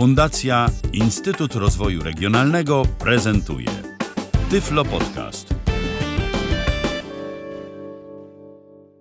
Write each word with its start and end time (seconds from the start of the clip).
Fundacja 0.00 0.66
Instytut 0.92 1.54
Rozwoju 1.54 2.02
Regionalnego 2.02 2.82
prezentuje 2.98 3.66
Tyflo 4.50 4.84
Podcast. 4.84 5.54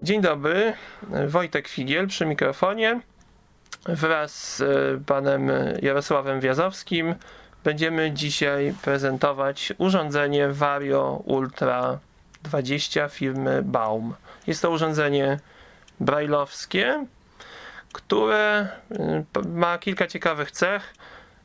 Dzień 0.04 0.22
dobry, 0.22 0.74
Wojtek 1.28 1.68
Figiel 1.68 2.08
przy 2.08 2.26
mikrofonie. 2.26 3.02
Wraz 3.86 4.58
z 4.58 4.64
panem 5.06 5.52
Jarosławem 5.82 6.40
Wiazowskim 6.40 7.16
będziemy 7.64 8.12
dzisiaj 8.12 8.74
prezentować 8.82 9.74
urządzenie 9.78 10.48
Vario 10.50 11.22
Ultra 11.26 12.00
20 12.44 13.10
firmy 13.10 13.64
Baum. 13.64 14.14
Jest 14.48 14.62
to 14.62 14.70
urządzenie 14.70 15.40
brajlowskie, 16.00 17.06
które 17.94 18.68
y, 18.92 19.48
ma 19.50 19.78
kilka 19.78 20.08
ciekawych 20.08 20.52
cech, 20.52 20.94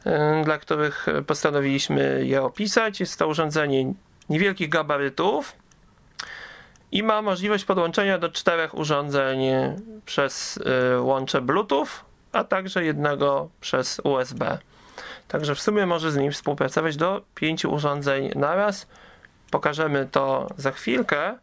y, 0.06 0.44
dla 0.44 0.58
których 0.58 1.06
postanowiliśmy 1.26 2.20
je 2.24 2.42
opisać. 2.42 3.00
Jest 3.00 3.18
to 3.18 3.28
urządzenie 3.28 3.94
niewielkich 4.28 4.68
gabarytów 4.68 5.56
i 6.92 7.02
ma 7.02 7.22
możliwość 7.22 7.64
podłączenia 7.64 8.18
do 8.18 8.28
czterech 8.28 8.74
urządzeń 8.74 9.40
przez 10.06 10.56
y, 10.96 11.00
łącze 11.00 11.40
Bluetooth, 11.40 11.86
a 12.32 12.44
także 12.44 12.84
jednego 12.84 13.48
przez 13.60 14.00
USB. 14.04 14.58
Także 15.28 15.54
w 15.54 15.60
sumie 15.60 15.86
może 15.86 16.12
z 16.12 16.16
nim 16.16 16.32
współpracować 16.32 16.96
do 16.96 17.22
pięciu 17.34 17.72
urządzeń 17.72 18.30
naraz. 18.34 18.86
Pokażemy 19.50 20.08
to 20.10 20.48
za 20.56 20.72
chwilkę, 20.72 21.38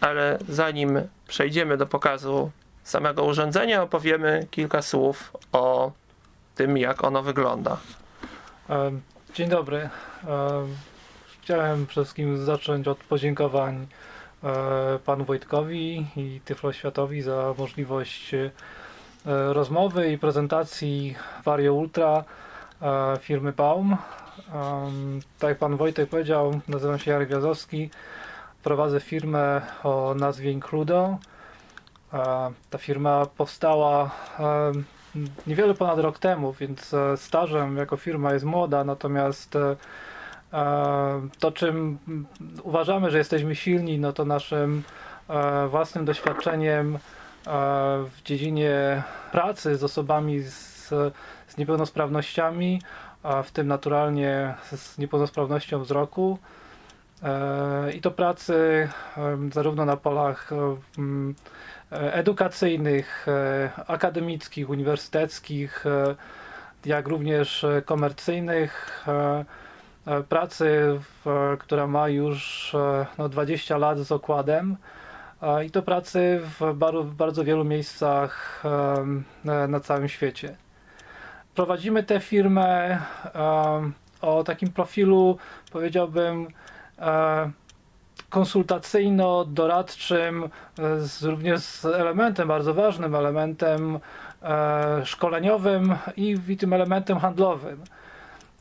ale 0.00 0.38
zanim 0.48 1.00
przejdziemy 1.28 1.76
do 1.76 1.86
pokazu 1.86 2.50
samego 2.84 3.24
urządzenia, 3.24 3.82
opowiemy 3.82 4.46
kilka 4.50 4.82
słów 4.82 5.32
o 5.52 5.92
tym, 6.54 6.78
jak 6.78 7.04
ono 7.04 7.22
wygląda. 7.22 7.76
Dzień 9.34 9.48
dobry. 9.48 9.88
Chciałem 11.42 11.86
przede 11.86 12.04
wszystkim 12.04 12.44
zacząć 12.44 12.88
od 12.88 12.98
podziękowań 12.98 13.86
e, 14.44 14.98
panu 15.04 15.24
Wojtkowi 15.24 16.06
i 16.16 16.40
Tyflo 16.44 16.72
Światowi 16.72 17.22
za 17.22 17.54
możliwość 17.58 18.34
e, 18.34 18.50
rozmowy 19.52 20.12
i 20.12 20.18
prezentacji 20.18 21.14
Vario 21.44 21.74
Ultra 21.74 22.24
e, 22.82 23.16
firmy 23.20 23.52
Baum. 23.52 23.96
Tak 25.38 25.48
jak 25.48 25.58
pan 25.58 25.76
Wojtek 25.76 26.08
powiedział, 26.08 26.60
nazywam 26.68 26.98
się 26.98 27.10
Jarek 27.10 27.28
Gwiazdowski. 27.28 27.90
Prowadzę 28.62 29.00
firmę 29.00 29.62
o 29.82 30.14
nazwie 30.14 30.50
Includo. 30.50 31.18
Ta 32.70 32.78
firma 32.78 33.26
powstała 33.26 34.10
niewiele 35.46 35.74
ponad 35.74 35.98
rok 35.98 36.18
temu, 36.18 36.52
więc 36.52 36.94
e, 36.94 37.16
stażem 37.16 37.76
jako 37.76 37.96
firma 37.96 38.32
jest 38.32 38.44
młoda, 38.44 38.84
natomiast 38.84 39.56
e, 39.56 39.76
to, 41.38 41.52
czym 41.52 41.98
uważamy, 42.62 43.10
że 43.10 43.18
jesteśmy 43.18 43.54
silni, 43.54 43.98
no 43.98 44.12
to 44.12 44.24
naszym 44.24 44.82
e, 45.28 45.68
własnym 45.68 46.04
doświadczeniem 46.04 46.98
w 48.06 48.22
dziedzinie 48.24 49.02
pracy 49.32 49.76
z 49.76 49.84
osobami 49.84 50.40
z, 50.40 50.88
z 51.48 51.56
niepełnosprawnościami, 51.58 52.82
w 53.44 53.50
tym 53.50 53.66
naturalnie 53.66 54.54
z 54.76 54.98
niepełnosprawnością 54.98 55.80
wzroku. 55.80 56.38
I 57.94 58.00
to 58.00 58.10
pracy 58.10 58.88
zarówno 59.52 59.84
na 59.84 59.96
polach 59.96 60.50
edukacyjnych, 61.90 63.26
akademickich, 63.86 64.70
uniwersyteckich, 64.70 65.84
jak 66.84 67.08
również 67.08 67.66
komercyjnych. 67.84 69.04
Pracy, 70.28 71.00
która 71.58 71.86
ma 71.86 72.08
już 72.08 72.72
no, 73.18 73.28
20 73.28 73.76
lat 73.78 73.98
z 73.98 74.12
okładem. 74.12 74.76
I 75.66 75.70
to 75.70 75.82
pracy 75.82 76.40
w 76.60 76.74
bardzo 77.16 77.44
wielu 77.44 77.64
miejscach 77.64 78.62
na 79.68 79.80
całym 79.80 80.08
świecie. 80.08 80.56
Prowadzimy 81.54 82.02
tę 82.02 82.20
firmę 82.20 82.98
o 84.20 84.44
takim 84.44 84.68
profilu, 84.68 85.38
powiedziałbym, 85.72 86.48
konsultacyjno-doradczym, 88.30 90.48
z, 90.98 91.22
również 91.22 91.60
z 91.60 91.84
elementem, 91.84 92.48
bardzo 92.48 92.74
ważnym 92.74 93.14
elementem 93.14 93.98
e, 94.42 95.06
szkoleniowym 95.06 95.96
i, 96.16 96.38
i 96.48 96.56
tym 96.56 96.72
elementem 96.72 97.18
handlowym. 97.18 97.84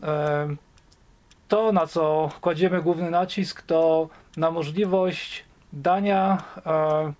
E, 0.04 0.48
to, 1.48 1.72
na 1.72 1.88
co 1.88 2.30
kładziemy 2.42 2.82
główny 2.82 3.12
nacisk, 3.12 3.62
to 3.62 4.10
na 4.38 4.52
możliwość 4.52 5.46
dania 5.74 6.44
e, 6.66 7.14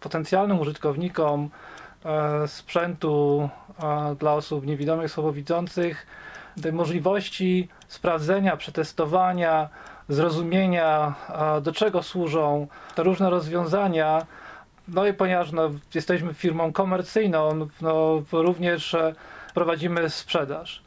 potencjalnym 0.00 0.60
użytkownikom 0.60 1.50
e, 2.04 2.48
sprzętu 2.48 3.48
e, 3.82 4.14
dla 4.14 4.32
osób 4.32 4.66
niewidomych, 4.66 5.10
słabowidzących, 5.10 6.06
tej 6.62 6.72
możliwości 6.72 7.68
sprawdzenia, 7.88 8.56
przetestowania, 8.56 9.68
zrozumienia, 10.08 11.14
do 11.62 11.72
czego 11.72 12.02
służą 12.02 12.66
te 12.94 13.02
różne 13.02 13.30
rozwiązania. 13.30 14.26
No 14.88 15.06
i 15.06 15.12
ponieważ 15.14 15.52
no, 15.52 15.70
jesteśmy 15.94 16.34
firmą 16.34 16.72
komercyjną, 16.72 17.66
no, 17.80 18.22
również 18.32 18.94
e, 18.94 19.14
prowadzimy 19.54 20.10
sprzedaż. 20.10 20.82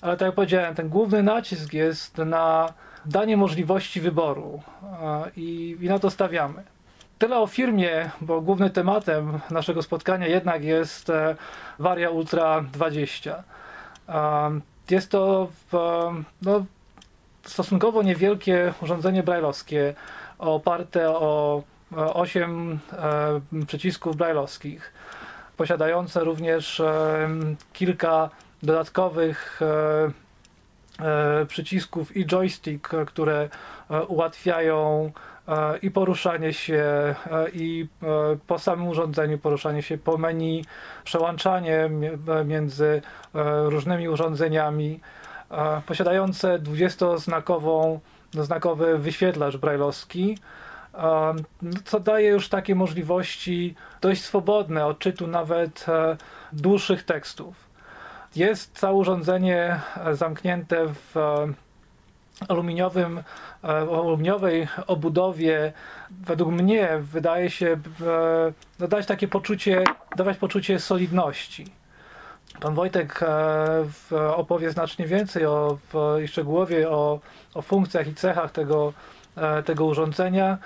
Ale 0.00 0.16
tak 0.16 0.26
jak 0.26 0.34
powiedziałem, 0.34 0.74
ten 0.74 0.88
główny 0.88 1.22
nacisk 1.22 1.72
jest 1.72 2.18
na 2.18 2.72
danie 3.06 3.36
możliwości 3.36 4.00
wyboru 4.00 4.62
i, 5.36 5.76
i 5.80 5.88
na 5.88 5.98
to 5.98 6.10
stawiamy. 6.10 6.62
Tyle 7.18 7.38
o 7.38 7.46
firmie, 7.46 8.10
bo 8.20 8.40
głównym 8.40 8.70
tematem 8.70 9.40
naszego 9.50 9.82
spotkania 9.82 10.26
jednak 10.26 10.64
jest 10.64 11.10
e, 11.10 11.36
Varia 11.78 12.10
Ultra 12.10 12.64
20. 12.72 13.44
Jest 14.90 15.10
to 15.10 15.48
no, 16.42 16.64
stosunkowo 17.42 18.02
niewielkie 18.02 18.74
urządzenie 18.82 19.22
brajlowskie 19.22 19.94
oparte 20.38 21.10
o 21.10 21.62
8 21.96 22.78
e, 22.92 23.66
przycisków 23.66 24.16
brajlowskich, 24.16 24.92
posiadające 25.56 26.24
również 26.24 26.80
e, 26.80 27.28
kilka 27.72 28.30
dodatkowych 28.62 29.60
e, 29.62 31.46
przycisków 31.46 32.16
i 32.16 32.26
joystick, 32.26 32.90
które 33.06 33.48
ułatwiają 34.08 35.12
i 35.82 35.90
poruszanie 35.90 36.52
się 36.52 37.14
i 37.52 37.86
po 38.46 38.58
samym 38.58 38.88
urządzeniu 38.88 39.38
poruszanie 39.38 39.82
się 39.82 39.98
po 39.98 40.18
menu, 40.18 40.64
przełączanie 41.04 41.90
między 42.44 43.02
różnymi 43.64 44.08
urządzeniami 44.08 45.00
posiadające 45.86 46.58
20-znakową 46.58 47.98
znakowy 48.32 48.98
wyświetlacz 48.98 49.56
brajlowski, 49.56 50.38
co 51.84 52.00
daje 52.00 52.28
już 52.28 52.48
takie 52.48 52.74
możliwości 52.74 53.74
dość 54.00 54.24
swobodne 54.24 54.86
odczytu 54.86 55.26
nawet 55.26 55.86
e, 55.88 56.16
dłuższych 56.52 57.02
tekstów. 57.02 57.70
Jest 58.36 58.78
całe 58.78 58.94
urządzenie 58.94 59.80
e, 59.96 60.14
zamknięte 60.14 60.86
w 60.86 61.16
e, 61.16 61.52
aluminiowym, 62.48 63.22
aluminiowej 63.62 64.68
obudowie. 64.86 65.72
Według 66.10 66.50
mnie 66.50 66.98
wydaje 67.00 67.50
się 67.50 67.76
dać 68.78 69.06
takie 69.06 69.28
poczucie, 69.28 69.84
dawać 70.16 70.36
poczucie 70.36 70.78
solidności. 70.78 71.79
Pan 72.60 72.74
Wojtek 72.74 73.20
e, 73.22 74.34
opowie 74.36 74.70
znacznie 74.70 75.06
więcej 75.06 75.46
o, 75.46 75.78
i 76.24 76.28
szczegółowie 76.28 76.90
o, 76.90 77.20
o 77.54 77.62
funkcjach 77.62 78.06
i 78.08 78.14
cechach 78.14 78.50
tego, 78.50 78.92
e, 79.36 79.62
tego 79.62 79.84
urządzenia. 79.84 80.58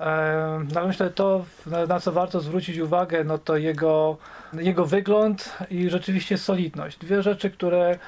E, 0.00 0.64
no 0.74 0.86
myślę, 0.86 1.10
to 1.10 1.44
na 1.88 2.00
co 2.00 2.12
warto 2.12 2.40
zwrócić 2.40 2.78
uwagę, 2.78 3.24
no 3.24 3.38
to 3.38 3.56
jego, 3.56 4.16
jego 4.52 4.84
wygląd 4.84 5.56
i 5.70 5.90
rzeczywiście 5.90 6.38
solidność. 6.38 6.98
Dwie 6.98 7.22
rzeczy, 7.22 7.50
które 7.50 7.98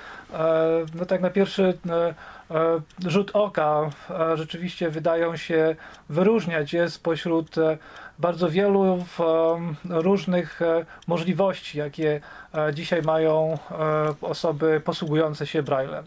no 0.94 1.06
tak 1.06 1.20
na 1.20 1.31
pierwszy 1.31 1.79
rzut 3.06 3.31
oka 3.35 3.91
rzeczywiście 4.35 4.91
wydają 4.91 5.37
się 5.37 5.76
wyróżniać 6.08 6.73
je 6.73 6.91
spośród 6.91 7.56
bardzo 8.19 8.50
wielu 8.50 9.05
różnych 9.88 10.61
możliwości, 11.06 11.78
jakie 11.78 12.20
dzisiaj 12.72 13.02
mają 13.02 13.58
osoby 14.20 14.81
posługujące 14.84 15.46
się 15.46 15.62
Braillem. 15.62 16.05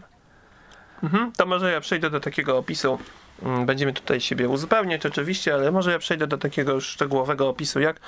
Mhm, 1.04 1.32
to 1.32 1.46
może 1.46 1.72
ja 1.72 1.82
przejdę 1.82 2.10
do 2.10 2.20
takiego 2.20 2.58
opisu 2.58 3.00
mm, 3.44 3.66
będziemy 3.66 3.94
tutaj 3.94 4.22
siebie 4.22 4.50
uzupełniać 4.50 5.06
oczywiście, 5.06 5.54
ale 5.54 5.72
może 5.72 5.92
ja 5.92 6.00
przejdę 6.00 6.28
do 6.28 6.38
takiego 6.38 6.74
już 6.74 6.88
szczegółowego 6.88 7.50
opisu, 7.50 7.80
jak, 7.80 8.00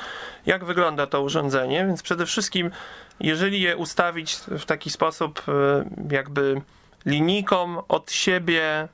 jak 0.45 0.65
wygląda 0.65 1.07
to 1.07 1.21
urządzenie. 1.21 1.85
Więc 1.85 2.01
przede 2.01 2.25
wszystkim, 2.25 2.71
jeżeli 3.19 3.61
je 3.61 3.77
ustawić 3.77 4.35
w 4.35 4.65
taki 4.65 4.89
sposób, 4.89 5.41
e, 5.47 6.13
jakby 6.15 6.61
linijką 7.05 7.87
od 7.87 8.11
siebie, 8.11 8.87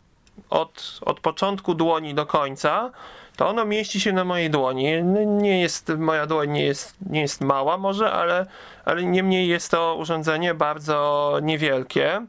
od, 0.49 0.99
od 1.05 1.19
początku 1.19 1.75
dłoni 1.75 2.13
do 2.13 2.25
końca, 2.25 2.91
to 3.35 3.49
ono 3.49 3.65
mieści 3.65 3.99
się 3.99 4.13
na 4.13 4.23
mojej 4.23 4.49
dłoni. 4.49 5.03
No, 5.03 5.23
nie 5.23 5.61
jest, 5.61 5.89
moja 5.97 6.25
dłoń 6.25 6.49
nie 6.49 6.65
jest, 6.65 6.95
nie 7.09 7.21
jest 7.21 7.41
mała 7.41 7.77
może, 7.77 8.11
ale, 8.11 8.45
ale 8.85 9.03
niemniej 9.03 9.47
jest 9.47 9.71
to 9.71 9.95
urządzenie 9.95 10.53
bardzo 10.53 11.39
niewielkie. 11.41 12.25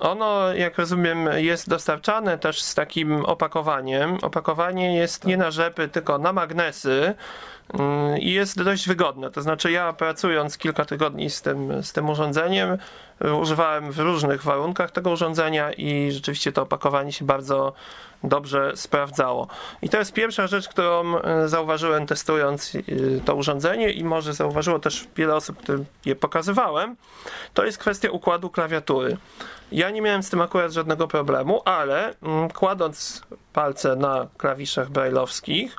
Ono, 0.00 0.54
jak 0.54 0.78
rozumiem, 0.78 1.28
jest 1.36 1.68
dostarczane 1.68 2.38
też 2.38 2.62
z 2.62 2.74
takim 2.74 3.24
opakowaniem. 3.24 4.18
Opakowanie 4.22 4.96
jest 4.96 5.24
nie 5.24 5.36
na 5.36 5.50
rzepy, 5.50 5.88
tylko 5.88 6.18
na 6.18 6.32
magnesy 6.32 7.14
mm, 7.74 8.18
i 8.18 8.32
jest 8.32 8.62
dość 8.62 8.88
wygodne. 8.88 9.30
To 9.30 9.42
znaczy, 9.42 9.72
ja 9.72 9.92
pracując 9.92 10.58
kilka 10.58 10.84
tygodni 10.84 11.30
z 11.30 11.42
tym, 11.42 11.82
z 11.82 11.92
tym 11.92 12.08
urządzeniem, 12.10 12.78
używałem 13.40 13.92
w 13.92 13.98
różnych 13.98 14.42
warunkach 14.42 14.90
tego 14.90 15.10
urządzenia 15.10 15.72
i 15.72 16.12
rzeczywiście 16.12 16.52
to 16.52 16.62
opakowanie 16.62 17.12
się 17.12 17.24
bardzo 17.24 17.72
dobrze 18.24 18.72
sprawdzało. 18.76 19.48
I 19.82 19.88
to 19.88 19.98
jest 19.98 20.12
pierwsza 20.12 20.46
rzecz, 20.46 20.68
którą 20.68 21.18
e, 21.18 21.48
zauważyłem 21.48 22.06
testując 22.06 22.74
e, 22.74 22.80
to 23.24 23.34
urządzenie 23.34 23.90
i 23.90 24.04
może 24.04 24.34
zauważyło 24.34 24.78
też 24.78 25.06
wiele 25.16 25.34
osób, 25.34 25.58
którym 25.58 25.84
je 26.04 26.16
pokazywałem. 26.16 26.96
To 27.54 27.64
jest 27.64 27.78
kwestia 27.78 28.10
układu 28.10 28.50
klawiatury. 28.50 29.16
Ja 29.72 29.90
nie 29.90 30.02
miałem 30.02 30.22
z 30.22 30.30
tym 30.30 30.40
akurat 30.40 30.72
żadnego 30.72 31.08
problemu, 31.08 31.62
ale 31.64 32.14
mm, 32.22 32.50
kładąc 32.50 33.22
palce 33.52 33.96
na 33.96 34.26
klawiszach 34.36 34.90
brailleowskich, 34.90 35.76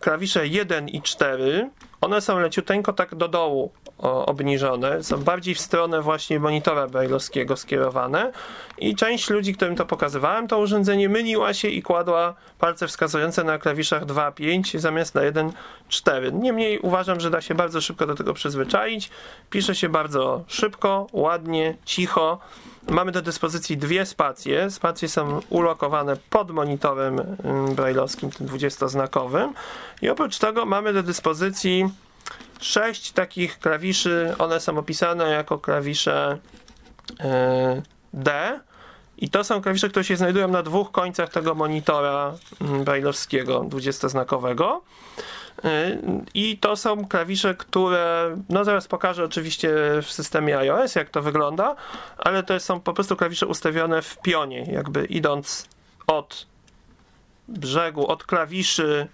klawisze 0.00 0.46
1 0.46 0.88
i 0.88 1.02
4, 1.02 1.70
one 2.00 2.20
są 2.20 2.38
leciuteńko 2.38 2.92
tak 2.92 3.14
do 3.14 3.28
dołu 3.28 3.72
obniżone, 4.00 5.02
są 5.02 5.24
bardziej 5.24 5.54
w 5.54 5.60
stronę 5.60 6.02
właśnie 6.02 6.40
monitora 6.40 6.86
brailleowskiego 6.86 7.56
skierowane 7.56 8.32
i 8.78 8.94
część 8.94 9.30
ludzi, 9.30 9.54
którym 9.54 9.76
to 9.76 9.86
pokazywałem, 9.86 10.48
to 10.48 10.58
urządzenie 10.58 11.08
myliła 11.08 11.54
się 11.54 11.68
i 11.68 11.82
kładła 11.82 12.34
palce 12.58 12.86
wskazujące 12.86 13.44
na 13.44 13.58
klawiszach 13.58 14.06
2-5 14.06 14.78
zamiast 14.78 15.14
na 15.14 15.20
1-4. 15.20 16.32
Niemniej 16.32 16.78
uważam, 16.78 17.20
że 17.20 17.30
da 17.30 17.40
się 17.40 17.54
bardzo 17.54 17.80
szybko 17.80 18.06
do 18.06 18.14
tego 18.14 18.34
przyzwyczaić. 18.34 19.10
Pisze 19.50 19.74
się 19.74 19.88
bardzo 19.88 20.44
szybko, 20.46 21.06
ładnie, 21.12 21.76
cicho. 21.84 22.38
Mamy 22.88 23.12
do 23.12 23.22
dyspozycji 23.22 23.76
dwie 23.76 24.06
spacje. 24.06 24.70
Spacje 24.70 25.08
są 25.08 25.40
ulokowane 25.50 26.16
pod 26.30 26.50
monitorem 26.50 27.20
mm, 27.44 27.74
brailleowskim, 27.74 28.30
tym 28.30 28.46
20-znakowym. 28.46 29.52
I 30.02 30.08
oprócz 30.08 30.38
tego 30.38 30.66
mamy 30.66 30.92
do 30.92 31.02
dyspozycji 31.02 31.90
sześć 32.60 33.12
takich 33.12 33.58
klawiszy. 33.58 34.34
One 34.38 34.60
są 34.60 34.78
opisane 34.78 35.30
jako 35.30 35.58
klawisze 35.58 36.38
e, 37.20 37.82
D. 38.12 38.60
I 39.18 39.30
to 39.30 39.44
są 39.44 39.62
klawisze, 39.62 39.88
które 39.88 40.04
się 40.04 40.16
znajdują 40.16 40.48
na 40.48 40.62
dwóch 40.62 40.90
końcach 40.90 41.28
tego 41.28 41.54
monitora 41.54 42.34
mm, 42.60 42.84
brailleowskiego 42.84 43.60
20-znakowego. 43.60 44.80
E, 45.64 45.98
I 46.34 46.58
to 46.58 46.76
są 46.76 47.08
klawisze, 47.08 47.54
które, 47.54 48.36
no 48.48 48.64
zaraz 48.64 48.88
pokażę 48.88 49.24
oczywiście 49.24 49.70
w 50.02 50.12
systemie 50.12 50.58
iOS, 50.58 50.94
jak 50.94 51.10
to 51.10 51.22
wygląda, 51.22 51.76
ale 52.18 52.42
to 52.42 52.60
są 52.60 52.80
po 52.80 52.92
prostu 52.92 53.16
klawisze 53.16 53.46
ustawione 53.46 54.02
w 54.02 54.18
pionie, 54.18 54.62
jakby 54.72 55.04
idąc 55.04 55.68
od 56.06 56.46
brzegu, 57.48 58.06
od 58.06 58.24
klawiszy 58.24 59.08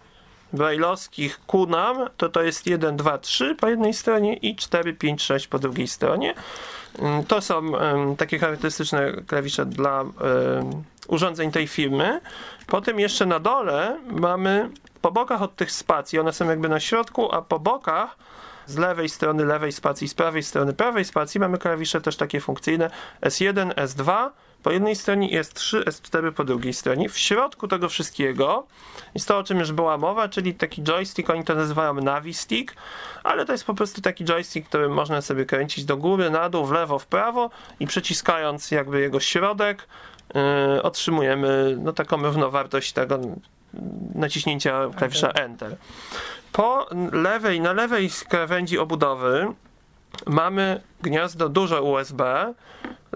brailleowskich 0.56 1.40
ku 1.46 1.66
nam, 1.66 2.08
to 2.16 2.28
to 2.28 2.42
jest 2.42 2.66
1, 2.66 2.96
2, 2.96 3.18
3 3.18 3.54
po 3.54 3.68
jednej 3.68 3.94
stronie 3.94 4.34
i 4.34 4.56
4, 4.56 4.94
5, 4.94 5.22
6 5.22 5.46
po 5.48 5.58
drugiej 5.58 5.88
stronie. 5.88 6.34
Mm, 6.98 7.24
to 7.24 7.40
są 7.40 7.72
takie 8.16 8.38
charakterystyczne 8.38 9.12
klawisze 9.26 9.66
dla 9.66 10.04
urządzeń 11.08 11.50
tej 11.50 11.68
firmy. 11.68 12.20
Potem 12.66 13.00
jeszcze 13.00 13.26
na 13.26 13.40
dole 13.40 13.98
mamy 14.06 14.70
po 15.02 15.12
bokach 15.12 15.42
od 15.42 15.56
tych 15.56 15.72
spacji, 15.72 16.18
one 16.18 16.32
są 16.32 16.48
jakby 16.50 16.68
na 16.68 16.80
środku, 16.80 17.32
a 17.34 17.42
po 17.42 17.58
bokach 17.58 18.16
z 18.66 18.76
lewej 18.76 19.08
strony 19.08 19.44
lewej 19.44 19.72
spacji, 19.72 20.08
z 20.08 20.14
prawej 20.14 20.42
strony 20.42 20.72
prawej 20.72 21.04
spacji 21.04 21.40
mamy 21.40 21.58
klawisze 21.58 22.00
też 22.00 22.16
takie 22.16 22.40
funkcyjne 22.40 22.90
S1, 23.20 23.74
S2, 23.74 24.30
po 24.66 24.72
jednej 24.72 24.96
stronie 24.96 25.28
i 25.28 25.38
S3, 25.38 25.82
S4 25.82 26.32
po 26.32 26.44
drugiej 26.44 26.74
stronie. 26.74 27.08
W 27.08 27.18
środku 27.18 27.68
tego 27.68 27.88
wszystkiego 27.88 28.66
jest 29.14 29.28
to, 29.28 29.38
o 29.38 29.44
czym 29.44 29.58
już 29.58 29.72
była 29.72 29.98
mowa, 29.98 30.28
czyli 30.28 30.54
taki 30.54 30.82
joystick, 30.82 31.30
oni 31.30 31.44
to 31.44 31.54
nazywają 31.54 31.94
Navi 31.94 32.34
Stick, 32.34 32.74
ale 33.24 33.46
to 33.46 33.52
jest 33.52 33.64
po 33.64 33.74
prostu 33.74 34.00
taki 34.00 34.24
joystick, 34.24 34.68
który 34.68 34.88
można 34.88 35.22
sobie 35.22 35.44
kręcić 35.44 35.84
do 35.84 35.96
góry, 35.96 36.30
na 36.30 36.48
dół, 36.48 36.66
w 36.66 36.72
lewo, 36.72 36.98
w 36.98 37.06
prawo 37.06 37.50
i 37.80 37.86
przyciskając 37.86 38.70
jakby 38.70 39.00
jego 39.00 39.20
środek 39.20 39.88
yy, 40.34 40.82
otrzymujemy 40.82 41.76
no, 41.80 41.92
taką 41.92 42.22
równowartość 42.22 42.92
tego 42.92 43.20
naciśnięcia 44.14 44.90
klawisza 44.96 45.28
Enter. 45.28 45.76
Po 46.52 46.86
lewej, 47.12 47.60
na 47.60 47.72
lewej 47.72 48.10
krawędzi 48.28 48.78
obudowy 48.78 49.46
mamy 50.26 50.80
gniazdo 51.02 51.48
duże 51.48 51.82
USB, 51.82 52.54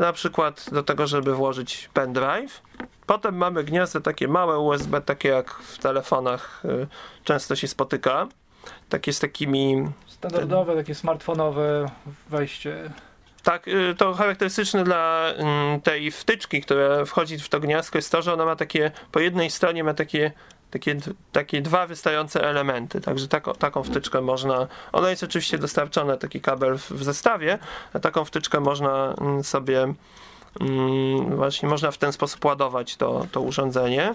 na 0.00 0.12
przykład 0.12 0.66
do 0.72 0.82
tego, 0.82 1.06
żeby 1.06 1.34
włożyć 1.34 1.90
pendrive. 1.94 2.62
Potem 3.06 3.36
mamy 3.36 3.64
gniazdo 3.64 4.00
takie 4.00 4.28
małe 4.28 4.58
USB, 4.58 5.00
takie 5.00 5.28
jak 5.28 5.50
w 5.50 5.78
telefonach 5.78 6.62
y, 6.64 6.86
często 7.24 7.56
się 7.56 7.68
spotyka. 7.68 8.28
Takie 8.88 9.12
z 9.12 9.20
takimi... 9.20 9.88
Standardowe, 10.06 10.76
takie 10.76 10.94
smartfonowe 10.94 11.90
wejście. 12.28 12.90
Tak, 13.42 13.68
y, 13.68 13.94
to 13.98 14.14
charakterystyczne 14.14 14.84
dla 14.84 15.32
mm, 15.36 15.80
tej 15.80 16.10
wtyczki, 16.10 16.60
która 16.60 17.04
wchodzi 17.04 17.38
w 17.38 17.48
to 17.48 17.60
gniazdko 17.60 17.98
jest 17.98 18.12
to, 18.12 18.22
że 18.22 18.32
ona 18.32 18.44
ma 18.44 18.56
takie, 18.56 18.90
po 19.12 19.20
jednej 19.20 19.50
stronie 19.50 19.84
ma 19.84 19.94
takie 19.94 20.32
takie, 20.70 20.96
takie 21.32 21.62
dwa 21.62 21.86
wystające 21.86 22.42
elementy. 22.42 23.00
Także 23.00 23.28
taką, 23.28 23.54
taką 23.54 23.82
wtyczkę 23.82 24.20
można. 24.20 24.66
Ona 24.92 25.10
jest 25.10 25.22
oczywiście 25.22 25.58
dostarczona, 25.58 26.16
taki 26.16 26.40
kabel 26.40 26.78
w, 26.78 26.90
w 26.90 27.04
zestawie, 27.04 27.58
a 27.92 28.00
taką 28.00 28.24
wtyczkę 28.24 28.60
można 28.60 29.14
mm, 29.20 29.44
sobie. 29.44 29.94
Mm, 30.60 31.36
właśnie 31.36 31.68
można 31.68 31.90
w 31.90 31.98
ten 31.98 32.12
sposób 32.12 32.44
ładować 32.44 32.96
to, 32.96 33.26
to 33.32 33.40
urządzenie. 33.40 34.14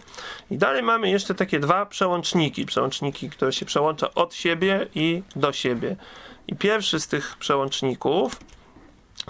I 0.52 0.58
dalej 0.58 0.84
mamy 0.84 1.10
jeszcze 1.10 1.36
takie 1.36 1.60
dwa 1.60 1.86
przełączniki. 1.86 2.66
Przełączniki, 2.66 3.30
które 3.30 3.54
się 3.54 3.66
przełącza 3.66 4.14
od 4.14 4.34
siebie 4.34 4.88
i 4.96 5.24
do 5.36 5.54
siebie. 5.54 5.96
I 6.48 6.56
pierwszy 6.56 7.00
z 7.00 7.08
tych 7.08 7.38
przełączników 7.38 8.40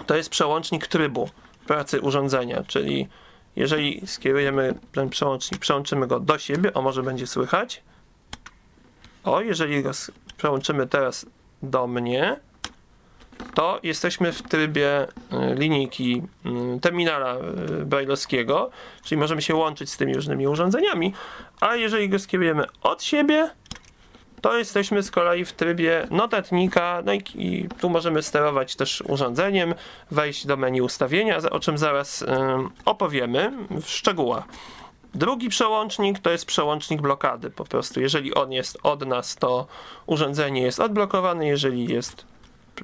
to 0.06 0.16
jest 0.16 0.30
przełącznik 0.30 0.88
trybu 0.88 1.30
pracy 1.68 2.02
urządzenia, 2.02 2.64
czyli 2.68 3.08
jeżeli 3.56 4.08
skierujemy 4.08 4.74
ten 4.92 5.10
przełącznik, 5.10 5.62
przełączymy 5.62 6.08
go 6.08 6.20
do 6.20 6.38
siebie, 6.38 6.74
o 6.74 6.82
może 6.82 7.04
będzie 7.04 7.28
słychać. 7.28 7.84
O, 9.24 9.42
jeżeli 9.42 9.84
go 9.84 9.92
przełączymy 10.38 10.88
teraz 10.88 11.26
do 11.64 11.88
mnie, 11.88 12.40
to 13.54 13.80
jesteśmy 13.84 14.32
w 14.32 14.42
trybie 14.42 15.04
y, 15.04 15.56
linijki 15.56 16.24
y, 16.76 16.80
terminala 16.80 17.36
y, 17.82 17.86
brailleowskiego, 17.86 18.70
czyli 19.04 19.22
możemy 19.22 19.42
się 19.42 19.56
łączyć 19.56 19.90
z 19.90 19.98
tymi 19.98 20.14
różnymi 20.14 20.48
urządzeniami, 20.48 21.14
a 21.60 21.76
jeżeli 21.76 22.10
go 22.10 22.20
skierujemy 22.20 22.66
od 22.82 23.04
siebie, 23.04 23.50
to 24.46 24.58
jesteśmy 24.58 25.04
z 25.04 25.12
kolei 25.12 25.46
w 25.46 25.52
trybie 25.52 26.08
notatnika, 26.12 27.02
no 27.06 27.14
i, 27.14 27.24
i, 27.36 27.70
tu 27.80 27.90
możemy 27.90 28.24
sterować 28.24 28.76
też 28.76 29.04
urządzeniem, 29.08 29.74
wejść 30.12 30.46
do 30.46 30.58
menu 30.58 30.82
ustawienia, 30.82 31.38
o 31.52 31.60
czym 31.60 31.78
zaraz 31.78 32.22
y, 32.22 32.26
opowiemy 32.86 33.52
w 33.82 33.90
szczegółach. 33.90 34.44
Drugi 35.14 35.50
przełącznik 35.50 36.20
to 36.20 36.30
jest 36.30 36.46
przełącznik 36.46 37.02
blokady. 37.02 37.50
Po 37.50 37.66
prostu, 37.66 38.02
jeżeli 38.02 38.34
on 38.34 38.52
jest 38.52 38.78
od 38.84 39.08
nas, 39.08 39.36
to 39.36 39.68
urządzenie 40.06 40.62
jest 40.62 40.80
odblokowane, 40.80 41.48
jeżeli 41.48 41.94
jest 41.94 42.26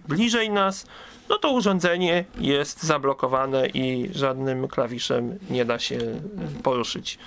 bliżej 0.08 0.50
nas, 0.50 0.86
no 1.30 1.38
to 1.38 1.52
urządzenie 1.52 2.26
jest 2.38 2.84
zablokowane 2.84 3.68
i 3.68 4.10
żadnym 4.14 4.68
klawiszem 4.68 5.40
nie 5.50 5.66
da 5.66 5.80
się 5.80 6.00
poruszyć 6.64 7.20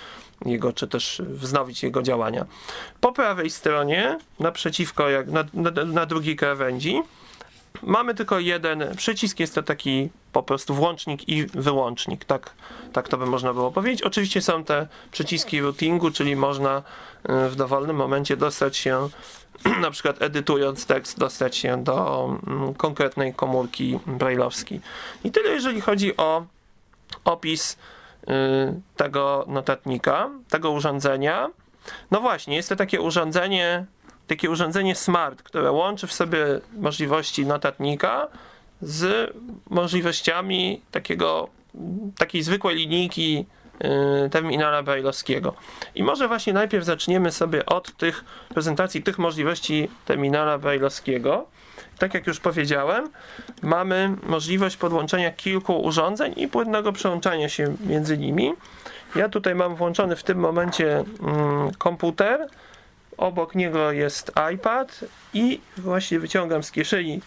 jego, 0.45 0.73
czy 0.73 0.87
też 0.87 1.21
wznowić 1.25 1.83
jego 1.83 2.01
działania. 2.01 2.45
Po 3.01 3.11
prawej 3.11 3.49
stronie, 3.49 4.17
naprzeciwko, 4.39 5.09
jak 5.09 5.27
na, 5.27 5.43
na, 5.53 5.71
na 5.85 6.05
drugiej 6.05 6.35
krawędzi, 6.35 7.01
mamy 7.83 8.15
tylko 8.15 8.39
jeden 8.39 8.95
przycisk, 8.97 9.39
jest 9.39 9.55
to 9.55 9.63
taki 9.63 10.09
po 10.31 10.43
prostu 10.43 10.73
włącznik 10.73 11.29
i 11.29 11.45
wyłącznik, 11.45 12.25
tak, 12.25 12.53
tak 12.93 13.07
to 13.07 13.17
by 13.17 13.25
można 13.25 13.53
było 13.53 13.71
powiedzieć. 13.71 14.01
Oczywiście 14.01 14.41
są 14.41 14.63
te 14.63 14.87
przyciski 15.11 15.61
routingu, 15.61 16.11
czyli 16.11 16.35
można 16.35 16.77
y, 16.77 17.49
w 17.49 17.55
dowolnym 17.55 17.95
momencie 17.95 18.37
dostać 18.37 18.77
się, 18.77 19.09
na 19.81 19.91
przykład 19.91 20.21
edytując 20.21 20.85
tekst, 20.85 21.19
dostać 21.19 21.57
się 21.57 21.83
do 21.83 22.29
mm, 22.47 22.73
konkretnej 22.73 23.33
komórki 23.33 23.99
brailleowskiej. 24.07 24.81
I 25.23 25.31
tyle 25.31 25.49
jeżeli 25.49 25.81
chodzi 25.81 26.17
o 26.17 26.45
opis 27.25 27.77
tego 28.95 29.45
notatnika, 29.47 30.29
tego 30.49 30.71
urządzenia. 30.71 31.49
No 32.11 32.21
właśnie, 32.21 32.55
jest 32.55 32.69
to 32.69 32.75
takie 32.75 33.01
urządzenie, 33.01 33.85
takie 34.27 34.49
urządzenie 34.49 34.95
smart, 34.95 35.43
które 35.43 35.71
łączy 35.71 36.07
w 36.07 36.13
sobie 36.13 36.45
możliwości 36.77 37.45
notatnika 37.45 38.27
z 38.81 39.33
możliwościami 39.69 40.81
takiego, 40.91 41.49
takiej 42.17 42.43
zwykłej 42.43 42.75
linijki 42.75 43.45
y, 44.25 44.29
terminala 44.29 44.83
brailleowskiego. 44.83 45.53
I 45.95 46.03
może 46.03 46.27
właśnie 46.27 46.53
najpierw 46.53 46.85
zaczniemy 46.85 47.31
sobie 47.31 47.65
od 47.65 47.97
tych 47.97 48.25
prezentacji 48.49 49.03
tych 49.03 49.17
możliwości 49.17 49.89
terminala 50.05 50.57
brailleowskiego. 50.57 51.47
Tak 51.99 52.13
jak 52.13 52.27
już 52.27 52.39
powiedziałem, 52.39 53.09
mamy 53.61 54.15
możliwość 54.23 54.77
podłączenia 54.77 55.31
kilku 55.31 55.81
urządzeń 55.81 56.33
i 56.37 56.47
płynnego 56.47 56.93
przełączania 56.93 57.49
się 57.49 57.75
między 57.79 58.17
nimi. 58.17 58.53
Ja 59.15 59.29
tutaj 59.29 59.55
mam 59.55 59.75
włączony 59.75 60.15
w 60.15 60.23
tym 60.23 60.37
momencie 60.37 60.97
mm, 60.99 61.71
komputer, 61.77 62.47
obok 63.17 63.55
niego 63.55 63.91
jest 63.91 64.31
iPad 64.53 65.05
i 65.33 65.61
właśnie 65.77 66.19
wyciągam 66.19 66.63
z 66.63 66.71
kieszeni 66.71 67.21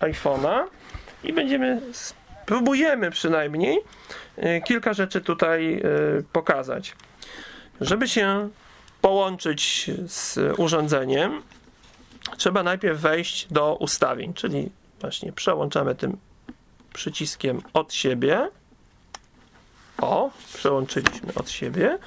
iPhone'a 0.00 0.64
i 1.24 1.32
będziemy, 1.32 1.80
spróbujemy 1.92 3.10
przynajmniej 3.10 3.78
y, 4.38 4.62
kilka 4.64 4.92
rzeczy 4.92 5.20
tutaj 5.20 5.82
y, 6.18 6.24
pokazać. 6.32 6.96
Żeby 7.80 8.08
się 8.08 8.48
połączyć 9.00 9.90
z 10.06 10.38
urządzeniem, 10.58 11.42
trzeba 12.36 12.62
najpierw 12.62 13.00
wejść 13.00 13.46
do 13.50 13.74
ustawień, 13.74 14.34
czyli 14.34 14.70
właśnie 15.00 15.32
przełączamy 15.32 15.94
tym 15.94 16.16
przyciskiem 16.92 17.62
od 17.72 17.94
siebie. 17.94 18.48
O, 19.98 20.30
przełączyliśmy 20.54 21.34
od 21.34 21.50
siebie. 21.50 21.98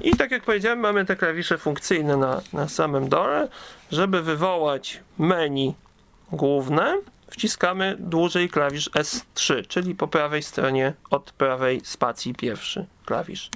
I 0.00 0.16
tak 0.16 0.30
jak 0.30 0.44
powiedziałem, 0.44 0.78
mamy 0.78 1.04
te 1.04 1.16
klawisze 1.16 1.58
funkcyjne 1.58 2.16
na, 2.16 2.40
na 2.52 2.68
samym 2.68 3.08
dole. 3.08 3.48
Żeby 3.92 4.22
wywołać 4.22 5.00
menu 5.18 5.74
główne, 6.32 6.98
wciskamy 7.30 7.96
dłużej 7.98 8.48
klawisz 8.48 8.90
S3, 8.90 9.66
czyli 9.66 9.94
po 9.94 10.08
prawej 10.08 10.42
stronie 10.42 10.92
od 11.10 11.32
prawej 11.32 11.80
spacji 11.84 12.34
pierwszy 12.34 12.86
klawisz. 13.06 13.50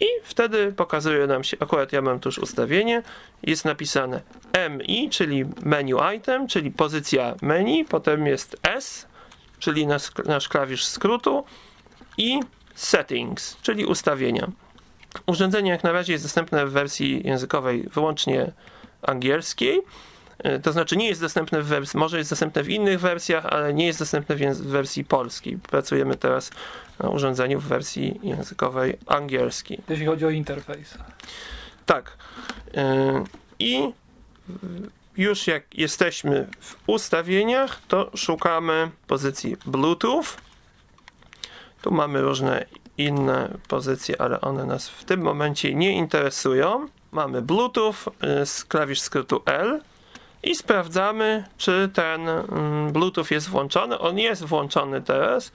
I 0.00 0.06
wtedy 0.22 0.72
pokazuje 0.72 1.26
nam 1.26 1.44
się, 1.44 1.56
akurat 1.60 1.92
ja 1.92 2.02
mam 2.02 2.20
tu 2.20 2.28
już 2.28 2.38
ustawienie, 2.38 3.02
jest 3.42 3.64
napisane 3.64 4.20
MI, 4.70 5.10
czyli 5.10 5.44
menu 5.62 5.94
item, 6.16 6.46
czyli 6.48 6.70
pozycja 6.70 7.34
menu, 7.42 7.84
potem 7.84 8.26
jest 8.26 8.56
S, 8.62 9.06
czyli 9.58 9.86
nasz, 9.86 10.10
nasz 10.24 10.48
klawisz 10.48 10.84
skrótu 10.84 11.44
i 12.18 12.40
settings, 12.74 13.56
czyli 13.62 13.84
ustawienia. 13.84 14.50
Urządzenie 15.26 15.70
jak 15.70 15.84
na 15.84 15.92
razie 15.92 16.12
jest 16.12 16.24
dostępne 16.24 16.66
w 16.66 16.70
wersji 16.70 17.26
językowej 17.26 17.88
wyłącznie 17.92 18.52
angielskiej. 19.02 19.82
E, 20.38 20.58
to 20.58 20.72
znaczy 20.72 20.96
nie 20.96 21.08
jest 21.08 21.20
dostępne 21.20 21.62
w 21.62 21.66
wersji, 21.66 21.98
może 21.98 22.18
jest 22.18 22.30
dostępne 22.30 22.62
w 22.62 22.70
innych 22.70 23.00
wersjach, 23.00 23.46
ale 23.46 23.74
nie 23.74 23.86
jest 23.86 23.98
dostępne 23.98 24.36
w, 24.36 24.56
wersji 24.56 25.04
polskiej. 25.04 25.58
Pracujemy 25.58 26.16
teraz 26.16 26.50
na 26.98 27.08
urządzeniu 27.08 27.60
w 27.60 27.64
wersji 27.64 28.20
językowej 28.22 28.98
angielskiej. 29.06 29.80
Jeśli 29.88 30.06
chodzi 30.06 30.26
o 30.26 30.30
interfejs. 30.30 30.98
Tak. 31.86 32.16
E, 32.74 33.24
I 33.58 33.92
już 35.16 35.46
jak 35.46 35.78
jesteśmy 35.78 36.46
w 36.60 36.76
ustawieniach, 36.86 37.80
to 37.88 38.10
szukamy 38.14 38.90
pozycji 39.06 39.56
Bluetooth. 39.66 40.24
Tu 41.82 41.90
mamy 41.90 42.22
różne 42.22 42.66
inne 42.98 43.58
pozycje, 43.68 44.20
ale 44.20 44.40
one 44.40 44.64
nas 44.64 44.88
w 44.88 45.04
tym 45.04 45.20
momencie 45.20 45.74
nie 45.74 45.92
interesują. 45.92 46.88
Mamy 47.12 47.42
Bluetooth 47.42 47.94
y, 48.42 48.46
z 48.46 48.64
klawisz 48.64 49.00
skrótu 49.00 49.42
L 49.46 49.80
i 50.44 50.54
sprawdzamy, 50.54 51.44
czy 51.56 51.90
ten 51.94 52.28
mm, 52.28 52.92
Bluetooth 52.92 53.24
jest 53.30 53.48
włączony. 53.48 53.98
On 53.98 54.18
jest 54.18 54.44
włączony 54.44 55.02
teraz. 55.02 55.52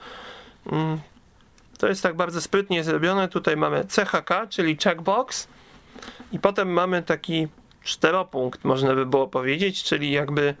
Mm, 0.72 1.00
to 1.78 1.88
jest 1.88 2.02
tak 2.02 2.16
bardzo 2.16 2.40
sprytnie 2.40 2.84
zrobione. 2.84 3.28
Tutaj 3.28 3.56
mamy 3.56 3.84
CHK, 3.84 4.30
czyli 4.48 4.76
checkbox 4.76 5.48
i 6.32 6.38
potem 6.38 6.72
mamy 6.72 7.02
taki 7.02 7.48
czteropunkt, 7.84 8.64
można 8.64 8.94
by 8.94 9.06
było 9.06 9.28
powiedzieć, 9.28 9.82
czyli 9.82 10.10
jakby 10.10 10.54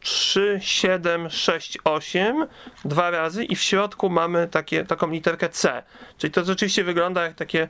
3, 0.00 0.58
7, 0.62 1.30
6, 1.30 1.78
8 1.84 2.46
dwa 2.84 3.10
razy 3.10 3.44
i 3.44 3.56
w 3.56 3.62
środku 3.62 4.10
mamy 4.10 4.48
takie, 4.48 4.84
taką 4.84 5.10
literkę 5.10 5.48
C. 5.48 5.82
Czyli 6.18 6.30
to 6.30 6.44
rzeczywiście 6.44 6.84
wygląda 6.84 7.22
jak, 7.22 7.34
takie, 7.34 7.68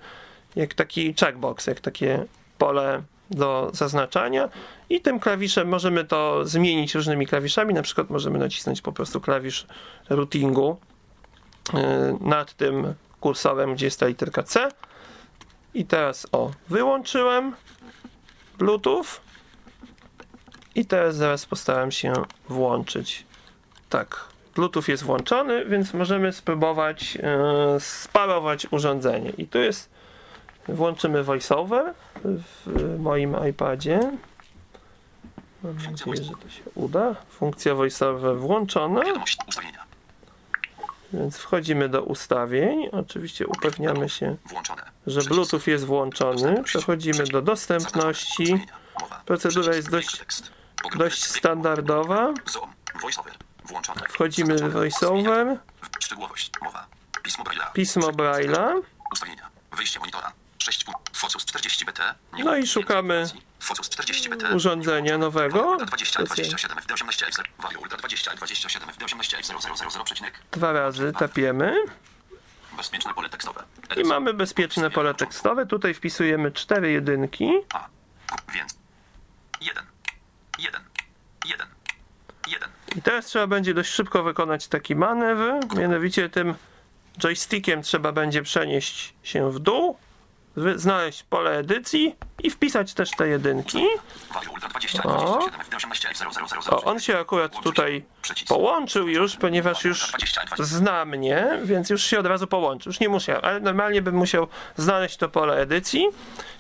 jak 0.56 0.74
taki 0.74 1.14
checkbox, 1.14 1.66
jak 1.66 1.80
takie 1.80 2.24
pole 2.58 3.02
do 3.30 3.70
zaznaczania 3.72 4.48
i 4.90 5.00
tym 5.00 5.20
klawiszem 5.20 5.68
możemy 5.68 6.04
to 6.04 6.44
zmienić 6.44 6.94
różnymi 6.94 7.26
klawiszami, 7.26 7.74
na 7.74 7.82
przykład 7.82 8.10
możemy 8.10 8.38
nacisnąć 8.38 8.82
po 8.82 8.92
prostu 8.92 9.20
klawisz 9.20 9.66
routingu 10.08 10.76
yy, 11.72 11.80
nad 12.20 12.54
tym 12.54 12.94
kursorem, 13.20 13.74
gdzie 13.74 13.86
jest 13.86 14.00
ta 14.00 14.06
literka 14.06 14.42
C 14.42 14.68
i 15.74 15.84
teraz 15.84 16.26
o, 16.32 16.50
wyłączyłem 16.68 17.54
Bluetooth 18.58 19.04
i 20.74 20.86
teraz 20.86 21.16
zaraz 21.16 21.46
postaram 21.46 21.92
się 21.92 22.12
włączyć. 22.48 23.26
Tak, 23.88 24.28
Bluetooth 24.54 24.82
jest 24.88 25.02
włączony, 25.02 25.64
więc 25.64 25.94
możemy 25.94 26.32
spróbować 26.32 27.18
e, 27.22 27.80
sparować 27.80 28.66
urządzenie. 28.70 29.30
I 29.38 29.46
tu 29.46 29.58
jest, 29.58 29.90
włączymy 30.68 31.24
VoiceOver 31.24 31.94
w 32.24 32.98
moim 32.98 33.36
iPadzie. 33.50 34.12
Mam 35.62 35.76
nadzieję, 35.76 36.16
że 36.16 36.32
to 36.42 36.48
się 36.48 36.62
uda. 36.74 37.14
Funkcja 37.30 37.74
VoiceOver 37.74 38.36
włączona. 38.36 39.02
Więc 41.12 41.36
wchodzimy 41.36 41.88
do 41.88 42.02
ustawień. 42.02 42.88
Oczywiście 42.92 43.46
upewniamy 43.46 44.08
się, 44.08 44.36
że 45.06 45.22
Bluetooth 45.22 45.60
jest 45.66 45.84
włączony. 45.84 46.62
Przechodzimy 46.62 47.24
do 47.24 47.42
dostępności. 47.42 48.66
Procedura 49.26 49.74
jest 49.74 49.90
dość 49.90 50.22
dość 50.96 51.24
standardowa. 51.24 52.34
Wchodzimy 54.08 54.56
w 54.56 54.72
VoiceOver. 54.72 55.58
Pismo 57.74 58.10
Braille'a. 58.10 58.80
Wyjście 59.76 60.00
monitora. 60.00 60.32
6 60.64 60.84
Focus 61.12 61.44
40 61.44 61.84
BT. 61.84 62.14
No 62.44 62.56
i 62.56 62.66
szukamy 62.66 63.26
urządzenia 64.54 65.18
nowego. 65.18 65.76
Dwa 70.52 70.72
razy 70.72 71.12
tapiemy. 71.18 71.76
Bezpieczne 72.76 73.14
pole 73.14 73.28
tekstowe. 73.28 73.64
I 73.96 74.04
mamy 74.04 74.34
bezpieczne 74.34 74.90
pole 74.90 75.14
tekstowe. 75.14 75.66
Tutaj 75.66 75.94
wpisujemy 75.94 76.52
cztery 76.52 76.92
jedynki. 76.92 77.50
A, 77.72 77.88
więc 78.54 78.78
jeden. 79.60 79.84
Jeden. 80.58 80.82
Jeden. 81.46 81.66
Jeden. 82.48 82.68
I 82.96 83.02
teraz 83.02 83.26
trzeba 83.26 83.46
będzie 83.46 83.74
dość 83.74 83.90
szybko 83.90 84.22
wykonać 84.22 84.68
taki 84.68 84.96
manewr. 84.96 85.76
Mianowicie 85.76 86.28
tym 86.28 86.54
joystickiem 87.18 87.82
trzeba 87.82 88.12
będzie 88.12 88.42
przenieść 88.42 89.14
się 89.22 89.52
w 89.52 89.58
dół, 89.58 89.96
znaleźć 90.76 91.22
pole 91.22 91.58
edycji 91.58 92.16
i 92.42 92.50
wpisać 92.50 92.94
też 92.94 93.10
te 93.10 93.28
jedynki. 93.28 93.86
O. 95.04 95.38
o, 96.70 96.84
on 96.84 97.00
się 97.00 97.18
akurat 97.18 97.62
tutaj 97.62 98.04
połączył 98.48 99.08
już, 99.08 99.36
ponieważ 99.36 99.84
już 99.84 100.12
zna 100.58 101.04
mnie, 101.04 101.60
więc 101.64 101.90
już 101.90 102.04
się 102.04 102.18
od 102.18 102.26
razu 102.26 102.46
połączył. 102.46 102.90
Już 102.90 103.00
nie 103.00 103.08
musiał, 103.08 103.40
ale 103.42 103.60
normalnie 103.60 104.02
bym 104.02 104.14
musiał 104.14 104.48
znaleźć 104.76 105.16
to 105.16 105.28
pole 105.28 105.56
edycji 105.56 106.06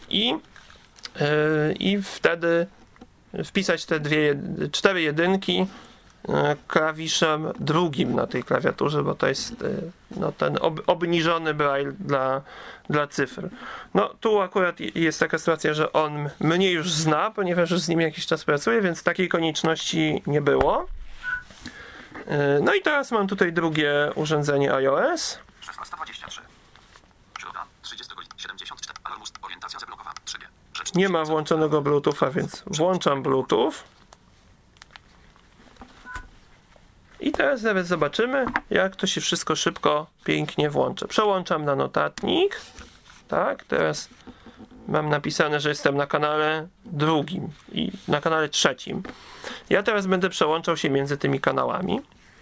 i, 0.08 0.28
yy, 0.28 1.74
i 1.78 2.02
wtedy 2.02 2.66
wpisać 3.44 3.84
te 3.84 4.00
dwie, 4.00 4.34
cztery 4.72 5.02
jedynki 5.02 5.66
klawiszem 6.68 7.52
drugim 7.60 8.14
na 8.14 8.26
tej 8.26 8.44
klawiaturze, 8.44 9.02
bo 9.02 9.14
to 9.14 9.26
jest 9.26 9.52
e, 9.52 9.54
no, 10.16 10.32
ten 10.32 10.58
ob, 10.60 10.80
obniżony 10.86 11.54
braille 11.54 11.92
dla, 11.92 12.42
dla 12.90 13.06
cyfr. 13.06 13.48
No 13.94 14.14
tu 14.20 14.40
akurat 14.40 14.80
jest 14.80 15.20
taka 15.20 15.38
sytuacja, 15.38 15.74
że 15.74 15.92
on 15.92 16.30
mnie 16.40 16.70
już 16.70 16.92
zna, 16.92 17.30
ponieważ 17.30 17.70
już 17.70 17.80
z 17.80 17.88
nim 17.88 18.00
jakiś 18.00 18.26
czas 18.26 18.44
pracuję, 18.44 18.82
więc 18.82 19.02
takiej 19.02 19.28
konieczności 19.28 20.22
nie 20.26 20.40
było. 20.40 20.86
E, 22.26 22.60
no 22.62 22.74
i 22.74 22.82
teraz 22.82 23.12
mam 23.12 23.26
tutaj 23.26 23.52
drugie 23.52 24.10
urządzenie 24.14 24.74
iOS. 24.74 25.38
1623. 25.60 26.40
Środa, 27.38 27.64
30 27.82 28.14
74. 28.36 28.98
Alarm 29.04 29.22
orientacja 29.42 29.78
zablokowana. 29.78 30.14
Trybie. 30.24 30.46
Nie 30.94 31.08
ma 31.08 31.24
włączonego 31.24 31.82
Bluetootha, 31.82 32.30
więc 32.30 32.62
włączam 32.66 33.22
Bluetooth. 33.22 33.72
I 37.24 37.32
teraz 37.32 37.62
nawet 37.62 37.86
zobaczymy, 37.86 38.46
jak 38.70 38.96
to 38.96 39.06
się 39.06 39.20
wszystko 39.20 39.56
szybko, 39.56 40.06
pięknie 40.24 40.70
włącza. 40.70 41.06
Przełączam 41.06 41.64
na 41.64 41.76
notatnik. 41.76 42.60
Tak, 43.28 43.64
teraz 43.64 44.08
mam 44.88 45.08
napisane, 45.08 45.60
że 45.60 45.68
jestem 45.68 45.96
na 45.96 46.06
kanale 46.06 46.68
drugim 46.84 47.48
i 47.72 47.92
na 48.08 48.20
kanale 48.20 48.48
trzecim. 48.48 49.02
Ja 49.70 49.82
teraz 49.82 50.06
będę 50.06 50.30
przełączał 50.30 50.76
się 50.76 50.90
między 50.90 51.16
tymi 51.16 51.40
kanałami. 51.40 52.00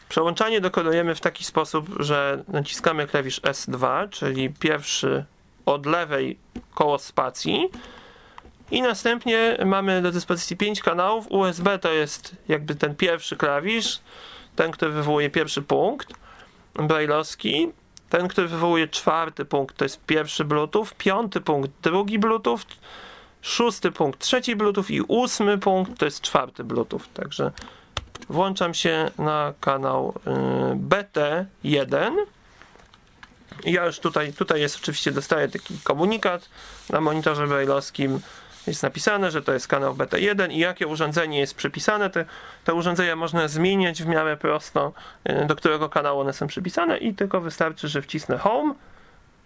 Przełączanie 0.08 0.60
dokonujemy 0.60 1.14
w 1.14 1.20
taki 1.20 1.44
sposób, 1.44 1.86
że 2.00 2.44
naciskamy 2.48 3.06
klawisz 3.06 3.40
S2, 3.40 4.08
czyli 4.10 4.50
pierwszy 4.50 5.24
od 5.66 5.86
lewej 5.86 6.38
koło 6.74 6.98
spacji 6.98 7.68
i 8.70 8.82
następnie 8.82 9.58
mamy 9.66 10.02
do 10.02 10.12
dyspozycji 10.12 10.56
5 10.56 10.80
kanałów. 10.80 11.26
USB 11.30 11.78
to 11.78 11.92
jest 11.92 12.36
jakby 12.48 12.74
ten 12.74 12.96
pierwszy 12.96 13.36
klawisz, 13.36 14.00
ten, 14.56 14.70
który 14.70 14.90
wywołuje 14.90 15.30
pierwszy 15.30 15.62
punkt 15.62 16.12
brailleowski. 16.74 17.72
Ten, 18.10 18.28
który 18.28 18.48
wywołuje 18.48 18.88
czwarty 18.88 19.44
punkt, 19.44 19.76
to 19.76 19.84
jest 19.84 20.04
pierwszy 20.06 20.44
Bluetooth, 20.44 20.86
piąty 20.98 21.40
punkt, 21.40 21.70
drugi 21.82 22.18
Bluetooth, 22.18 22.58
szósty 23.42 23.92
punkt, 23.92 24.20
trzeci 24.20 24.56
Bluetooth 24.56 24.90
i 24.90 25.00
ósmy 25.00 25.58
punkt 25.58 25.98
to 25.98 26.04
jest 26.04 26.20
czwarty 26.20 26.64
Bluetooth. 26.64 27.00
Także 27.14 27.52
włączam 28.28 28.74
się 28.74 29.10
na 29.18 29.54
kanał 29.60 30.14
y, 30.26 30.30
BT1. 30.76 32.12
Ja 33.64 33.86
już 33.86 33.98
tutaj, 33.98 34.32
tutaj 34.32 34.60
jest 34.60 34.76
oczywiście, 34.76 35.12
dostaję 35.12 35.48
taki 35.48 35.78
komunikat 35.84 36.48
na 36.90 37.00
monitorze 37.00 37.46
brailleowskim. 37.46 38.20
Jest 38.66 38.82
napisane, 38.82 39.30
że 39.30 39.42
to 39.42 39.52
jest 39.52 39.68
kanał 39.68 39.94
BT1 39.94 40.52
i 40.52 40.58
jakie 40.58 40.86
urządzenie 40.86 41.38
jest 41.38 41.54
przypisane. 41.54 42.10
Te, 42.10 42.24
te 42.64 42.74
urządzenia 42.74 43.16
można 43.16 43.48
zmieniać 43.48 44.02
w 44.02 44.06
miarę 44.06 44.36
prosto, 44.36 44.92
y, 45.30 45.46
do 45.46 45.56
którego 45.56 45.88
kanału 45.88 46.20
one 46.20 46.32
są 46.32 46.46
przypisane 46.46 46.98
i 46.98 47.14
tylko 47.14 47.40
wystarczy, 47.40 47.88
że 47.88 48.02
wcisnę 48.02 48.38
Home. 48.38 48.74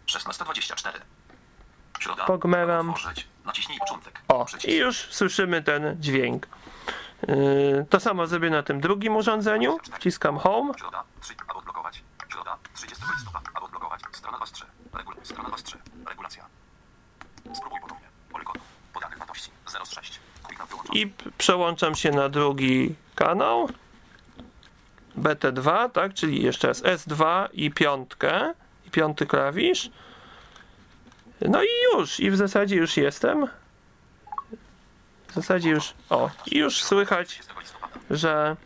1624. 0.07 0.99
Środa. 1.99 2.25
Pogmeram. 2.25 2.95
Naciśnij 3.45 3.79
początek. 3.79 4.21
O, 4.29 4.47
i 4.65 4.77
już 4.77 5.09
słyszymy 5.11 5.63
ten 5.63 5.97
dźwięk. 6.01 6.47
Yy, 7.29 7.87
to 7.91 8.01
samo 8.01 8.27
zrobię 8.27 8.51
na 8.51 8.63
tym 8.63 8.81
drugim 8.81 9.17
urządzeniu. 9.17 9.79
Wciskam 9.99 10.39
Home. 10.39 10.73
Środa. 10.79 11.05
3. 11.21 11.35
Aby 11.43 11.59
odblokować. 11.59 12.03
Środa. 12.33 12.57
30 12.75 13.05
listopada. 13.15 13.51
Odblokować. 13.63 14.01
Strona 14.13 14.37
23. 14.37 14.67
Regul... 14.95 15.15
Strona 15.23 15.49
23. 15.49 15.79
Regulacja. 16.09 16.47
Spróbuj 17.55 17.81
ponownie. 17.81 18.07
I 20.93 21.13
przełączam 21.39 21.95
się 21.95 22.11
na 22.11 22.29
drugi 22.29 22.95
kanał. 23.15 23.69
BT2, 25.19 25.91
tak, 25.91 26.15
czyli 26.15 26.43
jeszcze 26.43 26.69
raz 26.69 26.83
S2 26.83 27.49
i 27.53 27.71
piątkę. 27.71 28.55
I 28.87 28.91
piąty 28.91 29.27
klawisz. 29.27 29.91
No 31.41 31.63
i 31.63 31.69
już, 31.95 32.21
i 32.21 32.31
w 32.31 32.37
zasadzie 32.37 32.77
już 32.77 32.97
jestem. 32.97 33.47
W 35.29 35.35
zasadzie 35.35 35.71
już, 35.71 35.95
o, 36.11 36.31
i 36.47 36.59
już 36.59 36.85
słychać, 36.85 37.29
30 37.29 37.53
listopada. 37.61 37.99
że. 38.11 38.57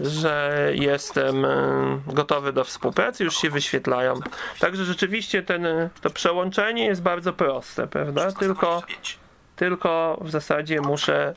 Że 0.00 0.68
jestem 0.74 1.44
e, 1.44 2.00
gotowy 2.06 2.52
do 2.52 2.64
współpracy, 2.64 3.24
już 3.24 3.36
się 3.36 3.50
wyświetlają. 3.50 4.14
Także 4.58 4.84
rzeczywiście 4.84 5.42
ten, 5.42 5.66
e, 5.66 5.90
to 6.00 6.10
przełączenie 6.10 6.84
jest 6.86 7.02
bardzo 7.02 7.32
proste, 7.32 7.86
prawda? 7.86 8.32
Tylko 8.32 8.82
1625. 8.86 9.18
tylko 9.56 10.18
w 10.20 10.30
zasadzie 10.30 10.80
muszę 10.80 11.34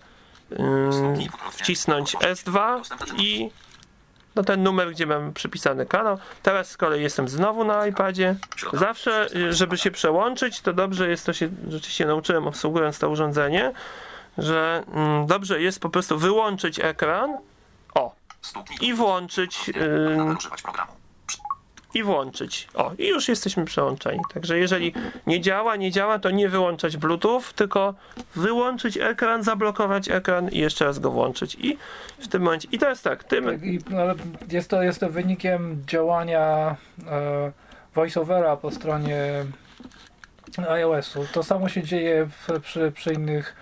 ym, 0.60 0.90
wcisnąć 1.52 2.16
S2 2.16 2.82
i 3.18 3.52
no 4.36 4.44
ten 4.44 4.64
numer, 4.64 4.92
gdzie 4.92 5.06
mam 5.06 5.34
przypisany 5.34 5.86
kanał. 5.86 6.18
Teraz 6.44 6.70
z 6.70 6.78
kolei 6.78 7.02
jestem 7.02 7.28
znowu 7.28 7.64
na 7.64 7.88
iPadzie. 7.88 8.36
Zawsze, 8.74 9.28
żeby 9.50 9.78
się 9.78 9.92
przełączyć, 9.92 10.62
to 10.62 10.74
dobrze 10.74 11.10
jest, 11.10 11.26
to 11.26 11.34
się 11.34 11.50
rzeczywiście 11.70 12.06
nauczyłem 12.06 12.48
obsługując 12.48 13.00
to 13.00 13.10
urządzenie, 13.10 13.72
że 14.38 14.84
mm, 14.94 15.28
dobrze 15.28 15.62
jest 15.62 15.80
po 15.80 15.90
prostu 15.90 16.18
wyłączyć 16.18 16.80
ekran. 16.80 17.38
I 18.82 18.94
włączyć, 18.94 19.72
programu. 20.64 20.94
i 21.94 22.04
włączyć. 22.04 22.68
O, 22.74 22.92
i 22.98 23.08
już 23.08 23.28
jesteśmy 23.28 23.66
przełączeni. 23.66 24.20
Także 24.34 24.58
jeżeli 24.58 24.94
nie 25.28 25.42
działa, 25.42 25.76
nie 25.76 25.92
działa, 25.92 26.20
to 26.20 26.32
nie 26.32 26.50
wyłączać 26.50 26.98
Bluetooth, 26.98 27.42
tylko 27.56 27.94
wyłączyć 28.36 28.98
ekran, 28.98 29.44
zablokować 29.44 30.10
ekran 30.10 30.50
i 30.50 30.58
jeszcze 30.58 30.86
raz 30.86 31.00
go 31.00 31.12
włączyć. 31.12 31.56
I 31.56 31.78
w 32.20 32.28
tym 32.28 32.42
momencie. 32.42 32.68
I 32.72 32.80
teraz 32.80 33.02
tak, 33.02 33.24
tym. 33.24 33.46
Tak, 33.46 33.64
i, 33.64 33.80
no, 33.90 34.02
ale 34.02 34.16
jest, 34.52 34.70
to, 34.70 34.84
jest 34.84 35.00
to 35.00 35.10
wynikiem 35.10 35.84
działania 35.88 36.76
e, 37.08 37.52
voiceovera 37.96 38.58
po 38.58 38.72
stronie 38.72 39.46
iOS-u. 40.70 41.26
To 41.34 41.44
samo 41.44 41.70
się 41.70 41.84
dzieje 41.84 42.26
w, 42.26 42.60
przy, 42.60 42.92
przy 42.92 43.14
innych 43.14 43.56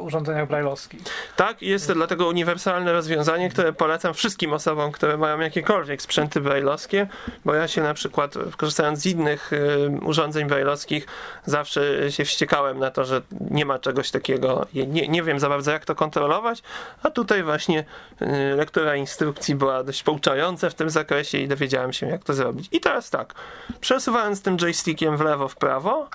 urządzeniach 0.00 0.48
brailleowskich. 0.48 1.00
Tak, 1.36 1.62
jest 1.62 1.86
to 1.86 1.94
dlatego 1.94 2.28
uniwersalne 2.28 2.92
rozwiązanie, 2.92 3.50
które 3.50 3.72
polecam 3.72 4.14
wszystkim 4.14 4.52
osobom, 4.52 4.92
które 4.92 5.16
mają 5.16 5.40
jakiekolwiek 5.40 6.02
sprzęty 6.02 6.40
brailleowskie, 6.40 7.06
bo 7.44 7.54
ja 7.54 7.68
się 7.68 7.82
na 7.82 7.94
przykład, 7.94 8.34
korzystając 8.56 8.98
z 8.98 9.06
innych 9.06 9.52
y, 9.52 9.90
urządzeń 10.02 10.46
brailleowskich, 10.46 11.06
zawsze 11.46 12.12
się 12.12 12.24
wściekałem 12.24 12.78
na 12.78 12.90
to, 12.90 13.04
że 13.04 13.22
nie 13.50 13.64
ma 13.64 13.78
czegoś 13.78 14.10
takiego, 14.10 14.66
nie, 14.74 15.08
nie 15.08 15.22
wiem 15.22 15.40
za 15.40 15.48
bardzo 15.48 15.70
jak 15.70 15.84
to 15.84 15.94
kontrolować, 15.94 16.62
a 17.02 17.10
tutaj 17.10 17.42
właśnie 17.42 17.84
y, 18.22 18.26
lektura 18.56 18.96
instrukcji 18.96 19.54
była 19.54 19.84
dość 19.84 20.02
pouczająca 20.02 20.70
w 20.70 20.74
tym 20.74 20.90
zakresie 20.90 21.38
i 21.38 21.48
dowiedziałem 21.48 21.92
się 21.92 22.06
jak 22.06 22.24
to 22.24 22.34
zrobić. 22.34 22.68
I 22.72 22.80
teraz 22.80 23.10
tak, 23.10 23.34
przesuwając 23.80 24.42
tym 24.42 24.58
joystickiem 24.58 25.16
w 25.16 25.20
lewo, 25.20 25.48
w 25.48 25.56
prawo, 25.56 26.08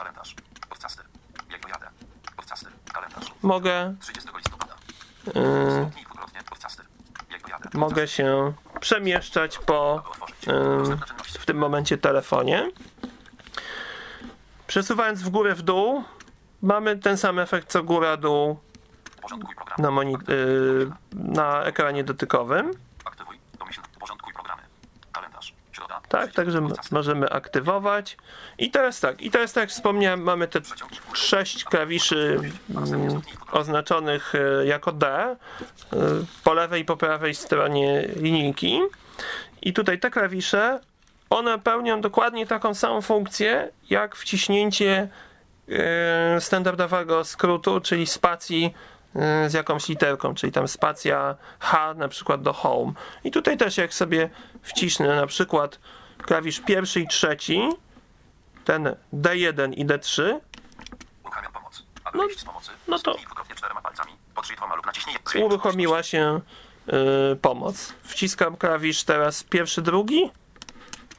mogę 3.46 3.96
30 4.02 4.30
listopada. 4.38 4.74
y, 5.28 5.32
Stuknij 5.32 6.06
dwukrotnie. 6.06 6.40
Podcasty. 6.50 6.84
Jak 7.32 7.42
dojadę. 7.42 7.70
mogę 7.74 8.08
się 8.08 8.54
przemieszczać 8.80 9.58
po 9.58 10.04
czynności. 10.42 11.40
w 11.40 11.46
tym 11.46 11.58
momencie 11.58 11.98
telefonie. 11.98 12.72
Przesuwając 14.68 15.22
w 15.24 15.30
górę, 15.30 15.56
w 15.56 15.62
dół, 15.62 16.04
mamy 16.62 16.98
ten 16.98 17.18
sam 17.18 17.40
efekt 17.40 17.70
co 17.72 17.84
Porządkuj 19.22 19.56
program. 19.56 19.78
na, 19.80 19.90
moni- 19.92 20.30
y, 20.30 20.92
na 21.14 21.64
ekranie 21.64 22.04
dotykowym. 22.04 22.72
Tak, 26.16 26.32
także 26.32 26.68
możemy 26.92 27.30
aktywować. 27.30 28.18
I 28.58 28.72
teraz 28.72 29.00
tak, 29.00 29.22
i 29.22 29.32
teraz 29.32 29.54
tak 29.54 29.62
jak 29.62 29.70
wspomniałem, 29.70 30.22
mamy 30.22 30.48
te 30.48 30.60
sześć 31.14 31.64
klawiszy 31.64 32.40
mm, 32.76 33.22
oznaczonych 33.52 34.36
y, 34.36 34.66
jako 34.66 34.92
D 34.92 35.36
y, 35.94 35.98
po 36.44 36.54
lewej 36.54 36.82
i 36.82 36.86
po 36.86 36.98
prawej 36.98 37.36
stronie 37.36 38.08
linijki. 38.16 38.80
I 39.62 39.74
tutaj 39.74 40.00
te 40.00 40.10
klawisze, 40.10 40.80
one 41.30 41.60
pełnią 41.60 42.02
dokładnie 42.02 42.48
taką 42.48 42.74
samą 42.74 43.02
funkcję, 43.02 43.70
jak 43.90 44.16
wciśnięcie 44.16 45.08
y, 46.38 46.42
standardowego 46.42 47.24
skrótu, 47.24 47.82
czyli 47.82 48.08
spacji 48.08 48.74
z 49.48 49.54
jakąś 49.54 49.90
literką, 49.90 50.36
czyli 50.36 50.52
tam 50.52 50.68
spacja 50.68 51.36
H 51.60 51.94
na 51.94 52.08
przykład 52.08 52.42
do 52.42 52.54
home. 52.54 52.94
I 53.24 53.32
tutaj 53.32 53.58
też 53.58 53.78
jak 53.78 53.94
sobie 53.94 54.30
wcisnę 54.62 55.16
na 55.16 55.28
przykład 55.28 55.80
klawisz 56.18 56.60
pierwszy 56.60 57.00
i 57.02 57.08
trzeci, 57.08 57.70
ten 58.66 58.96
D1 59.14 59.74
i 59.74 59.86
D3, 59.86 60.40
Uruchamiam 61.24 61.52
pomoc. 61.52 61.84
Aby 62.04 62.18
No- 62.18 62.24
wyjść 62.24 62.40
z 62.40 62.44
pomocy. 62.44 62.72
no 62.88 63.00
to- 63.00 63.16
uruchomiła 65.46 66.04
się 66.04 66.42
y, 67.34 67.36
pomoc. 67.36 67.94
Wciskam 68.04 68.58
klawisz 68.58 69.04
teraz 69.04 69.44
pierwszy, 69.44 69.82
drugi, 69.82 70.32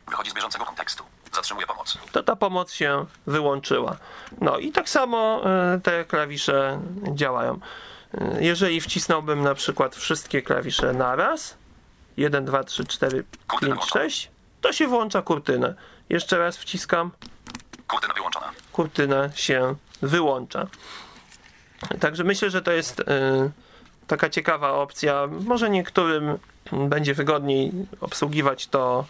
Wychodzi 0.08 0.30
z 0.30 0.34
bieżącego 0.34 0.64
kontekstu. 0.64 1.04
Zatrzymuje 1.34 1.66
pomoc. 1.66 1.98
to 2.12 2.22
ta 2.22 2.36
pomoc 2.36 2.72
się 2.72 3.06
wyłączyła. 3.26 3.96
No 4.40 4.58
i 4.58 4.72
tak 4.72 4.88
samo 4.88 5.42
y, 5.76 5.80
te 5.80 6.04
klawisze 6.04 6.80
działają. 7.14 7.60
Y, 8.14 8.18
Jeżeli 8.44 8.80
wcisnąłbym 8.80 9.42
na 9.42 9.54
przykład 9.54 9.96
wszystkie 9.96 10.42
klawisze 10.42 10.92
naraz, 10.92 11.56
1, 12.16 12.44
2, 12.44 12.64
3, 12.64 12.84
4, 12.84 13.24
5, 13.60 13.84
6, 13.92 14.30
to 14.66 14.72
się 14.72 14.86
włącza 14.88 15.22
kurtynę. 15.22 15.74
Jeszcze 16.08 16.38
raz 16.38 16.56
wciskam, 16.56 17.10
Kurtyna 17.88 18.14
wyłączona. 18.14 18.52
kurtyna 18.72 19.32
się 19.32 19.74
wyłącza. 20.02 20.66
Także 22.00 22.24
myślę, 22.24 22.50
że 22.50 22.62
to 22.62 22.72
jest 22.72 23.00
y, 23.00 23.04
taka 24.06 24.30
ciekawa 24.30 24.72
opcja. 24.72 25.28
Może 25.44 25.70
niektórym 25.70 26.38
będzie 26.88 27.14
wygodniej 27.14 27.72
obsługiwać 28.00 28.66
to 28.66 29.04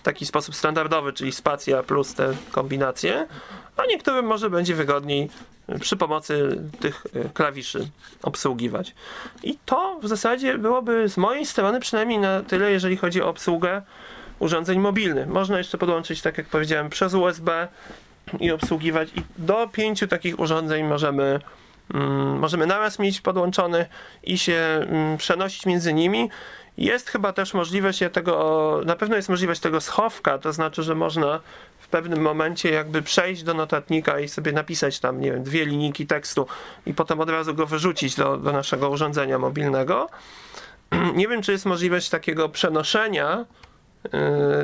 w 0.00 0.02
taki 0.02 0.26
sposób 0.26 0.54
standardowy, 0.54 1.12
czyli 1.12 1.32
spacja 1.32 1.82
plus 1.82 2.14
te 2.14 2.34
kombinacje, 2.52 3.26
a 3.76 3.86
niektórym 3.86 4.26
może 4.26 4.50
będzie 4.50 4.74
wygodniej 4.74 5.30
przy 5.80 5.96
pomocy 5.96 6.62
tych 6.80 7.06
e, 7.14 7.28
klawiszy 7.28 7.88
obsługiwać. 8.22 8.94
I 9.42 9.58
to 9.64 9.98
w 10.02 10.08
zasadzie 10.08 10.58
byłoby 10.58 11.08
z 11.08 11.16
mojej 11.16 11.46
strony 11.46 11.80
przynajmniej 11.80 12.18
na 12.18 12.42
tyle, 12.42 12.70
jeżeli 12.72 12.96
chodzi 12.96 13.22
o 13.22 13.28
obsługę 13.28 13.82
urządzeń 14.40 14.78
mobilnych. 14.78 15.28
Można 15.28 15.58
jeszcze 15.58 15.78
podłączyć, 15.78 16.22
tak 16.22 16.38
jak 16.38 16.46
powiedziałem, 16.46 16.90
przez 16.90 17.14
USB 17.14 17.68
i 18.40 18.50
obsługiwać. 18.50 19.08
I 19.16 19.22
do 19.38 19.68
pięciu 19.68 20.06
takich 20.06 20.40
urządzeń 20.40 20.84
możemy, 20.84 21.40
mm, 21.94 22.38
możemy 22.38 22.66
naraz 22.66 22.98
mieć 22.98 23.20
podłączone 23.20 23.86
i 24.24 24.38
się 24.38 24.86
mm, 24.88 25.18
przenosić 25.18 25.66
między 25.66 25.94
nimi. 25.94 26.30
Jest 26.78 27.08
chyba 27.08 27.32
też 27.32 27.54
możliwość 27.54 28.00
tego, 28.12 28.80
na 28.84 28.96
pewno 28.96 29.16
jest 29.16 29.28
możliwość 29.28 29.60
tego 29.60 29.80
schowka, 29.80 30.38
to 30.38 30.52
znaczy, 30.52 30.82
że 30.82 30.94
można 30.94 31.40
w 31.78 31.88
pewnym 31.88 32.20
momencie 32.20 32.70
jakby 32.70 33.02
przejść 33.02 33.42
do 33.42 33.54
notatnika 33.54 34.20
i 34.20 34.28
sobie 34.28 34.52
napisać 34.52 35.00
tam, 35.00 35.20
nie 35.20 35.32
wiem, 35.32 35.42
dwie 35.42 35.64
linijki 35.64 36.06
tekstu 36.06 36.46
i 36.86 36.94
potem 36.94 37.20
od 37.20 37.30
razu 37.30 37.54
go 37.54 37.66
wyrzucić 37.66 38.14
do, 38.14 38.36
do 38.36 38.52
naszego 38.52 38.90
urządzenia 38.90 39.38
mobilnego. 39.38 40.08
Nie 41.14 41.28
wiem, 41.28 41.42
czy 41.42 41.52
jest 41.52 41.66
możliwość 41.66 42.08
takiego 42.08 42.48
przenoszenia 42.48 43.44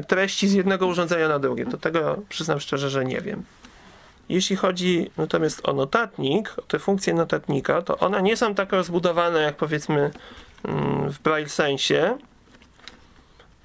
treści 0.09 0.49
z 0.49 0.53
jednego 0.53 0.87
urządzenia 0.87 1.29
na 1.29 1.38
drugie. 1.38 1.66
To 1.66 1.79
tego 1.79 2.22
przyznam 2.29 2.61
szczerze, 2.61 2.90
że 2.90 3.05
nie 3.05 3.20
wiem. 3.20 3.44
Jeśli 4.29 4.57
chodzi 4.57 5.11
natomiast 5.16 5.68
o 5.68 5.72
notatnik, 5.72 6.55
o 6.59 6.62
te 6.62 6.79
funkcje 6.79 7.14
notatnika, 7.14 7.83
to 7.83 7.99
one 7.99 8.22
nie 8.22 8.37
są 8.37 8.55
tak 8.55 8.72
rozbudowane 8.72 9.40
jak 9.40 9.57
powiedzmy 9.57 10.11
Mm, 10.66 11.11
w 11.12 11.18
braille 11.18 11.49
sensie. 11.49 12.18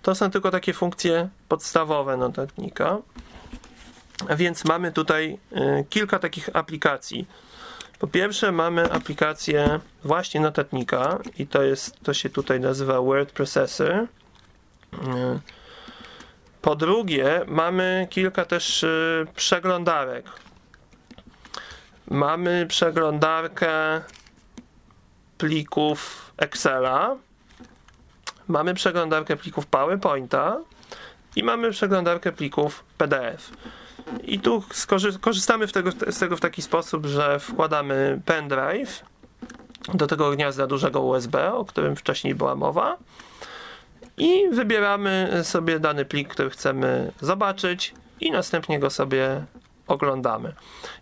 To 0.01 0.15
są 0.15 0.31
tylko 0.31 0.51
takie 0.51 0.73
funkcje 0.73 1.29
podstawowe 1.47 2.17
notatnika. 2.17 2.97
A 4.29 4.35
więc 4.35 4.65
mamy 4.65 4.91
tutaj 4.91 5.37
y, 5.51 5.85
kilka 5.89 6.19
takich 6.19 6.55
aplikacji. 6.55 7.27
Po 7.99 8.07
pierwsze 8.07 8.51
mamy 8.51 8.91
aplikację 8.91 9.79
właśnie 10.03 10.41
notatnika 10.41 11.19
i 11.37 11.47
to 11.47 11.63
jest, 11.63 11.99
to 12.03 12.13
się 12.13 12.29
tutaj 12.29 12.59
nazywa 12.59 13.01
Word 13.01 13.31
Processor. 13.31 14.07
Po 16.61 16.75
drugie 16.75 17.41
mamy 17.47 18.07
kilka 18.09 18.45
też 18.45 18.83
y, 18.83 19.27
przeglądarek. 19.35 20.25
Mamy 22.07 22.65
przeglądarkę 22.69 24.01
plików 25.37 26.31
Excela, 26.37 27.15
mamy 28.47 28.73
przeglądarkę 28.73 29.37
plików 29.37 29.65
PowerPointa 29.65 30.57
i 31.35 31.43
mamy 31.43 31.71
przeglądarkę 31.71 32.31
plików 32.31 32.83
PDF. 32.97 33.51
I 34.23 34.39
tu 34.39 34.63
korzystamy 35.21 35.67
z 36.09 36.19
tego 36.19 36.37
w 36.37 36.39
taki 36.39 36.61
sposób, 36.61 37.05
że 37.05 37.39
wkładamy 37.39 38.21
pendrive 38.25 39.03
do 39.93 40.07
tego 40.07 40.31
gniazda 40.31 40.67
dużego 40.67 41.01
USB, 41.01 41.53
o 41.53 41.65
którym 41.65 41.95
wcześniej 41.95 42.35
była 42.35 42.55
mowa 42.55 42.97
i 44.17 44.49
wybieramy 44.51 45.41
sobie 45.43 45.79
dany 45.79 46.05
plik, 46.05 46.27
który 46.27 46.49
chcemy 46.49 47.11
zobaczyć 47.21 47.93
i 48.19 48.31
następnie 48.31 48.79
go 48.79 48.89
sobie 48.89 49.45
oglądamy. 49.87 50.53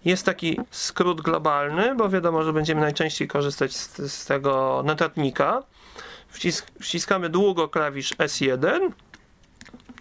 Jest 0.05 0.25
taki 0.25 0.59
skrót 0.71 1.21
globalny, 1.21 1.95
bo 1.95 2.09
wiadomo, 2.09 2.43
że 2.43 2.53
będziemy 2.53 2.81
najczęściej 2.81 3.27
korzystać 3.27 3.75
z, 3.75 4.11
z 4.11 4.25
tego 4.25 4.83
notatnika. 4.85 5.63
Wcisk, 6.29 6.67
wciskamy 6.81 7.29
długo 7.29 7.67
klawisz 7.67 8.15
S1 8.15 8.89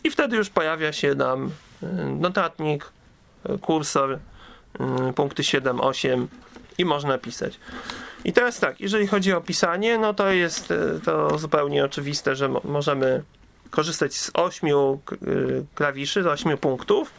i 0.05 0.11
wtedy 0.11 0.37
już 0.37 0.51
pojawia 0.51 0.93
się 0.93 1.15
nam 1.15 1.51
y, 1.83 1.87
notatnik, 2.05 2.93
y, 3.51 3.59
kursor, 3.59 4.13
y, 5.11 5.13
punkty 5.13 5.45
7, 5.45 5.81
8 5.81 6.29
i 6.79 6.85
można 6.85 7.19
pisać. 7.19 7.61
I 8.25 8.33
teraz 8.33 8.61
tak, 8.61 8.81
jeżeli 8.81 9.07
chodzi 9.07 9.33
o 9.33 9.41
pisanie, 9.41 9.99
no 9.99 10.15
to 10.15 10.31
jest 10.31 10.73
to 11.05 11.39
zupełnie 11.39 11.85
oczywiste, 11.85 12.37
że 12.37 12.49
możemy 12.65 13.23
korzystać 13.71 14.15
z 14.15 14.31
8 14.35 14.71
klawiszy, 15.75 16.23
z 16.23 16.27
8 16.27 16.59
punktów. 16.59 17.11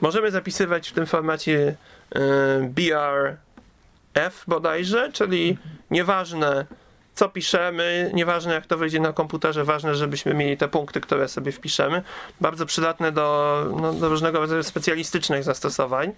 Możemy 0.00 0.30
zapisywać 0.30 0.88
w 0.88 0.92
tym 0.92 1.06
formacie 1.06 1.76
e, 2.14 2.20
BRF 2.62 4.44
bodajże, 4.46 5.12
czyli 5.12 5.58
nieważne 5.90 6.66
co 7.14 7.28
piszemy, 7.28 8.10
nieważne 8.14 8.54
jak 8.54 8.66
to 8.66 8.76
wyjdzie 8.76 9.00
na 9.00 9.12
komputerze, 9.12 9.64
ważne, 9.64 9.94
żebyśmy 9.94 10.34
mieli 10.34 10.56
te 10.56 10.68
punkty, 10.68 11.00
które 11.00 11.28
sobie 11.28 11.52
wpiszemy. 11.52 12.02
Bardzo 12.40 12.66
przydatne 12.66 13.12
do, 13.12 13.64
no, 13.80 13.92
do 13.92 14.08
różnego 14.08 14.40
rodzaju 14.40 14.62
specjalistycznych 14.62 15.44
zastosowań 15.44 16.12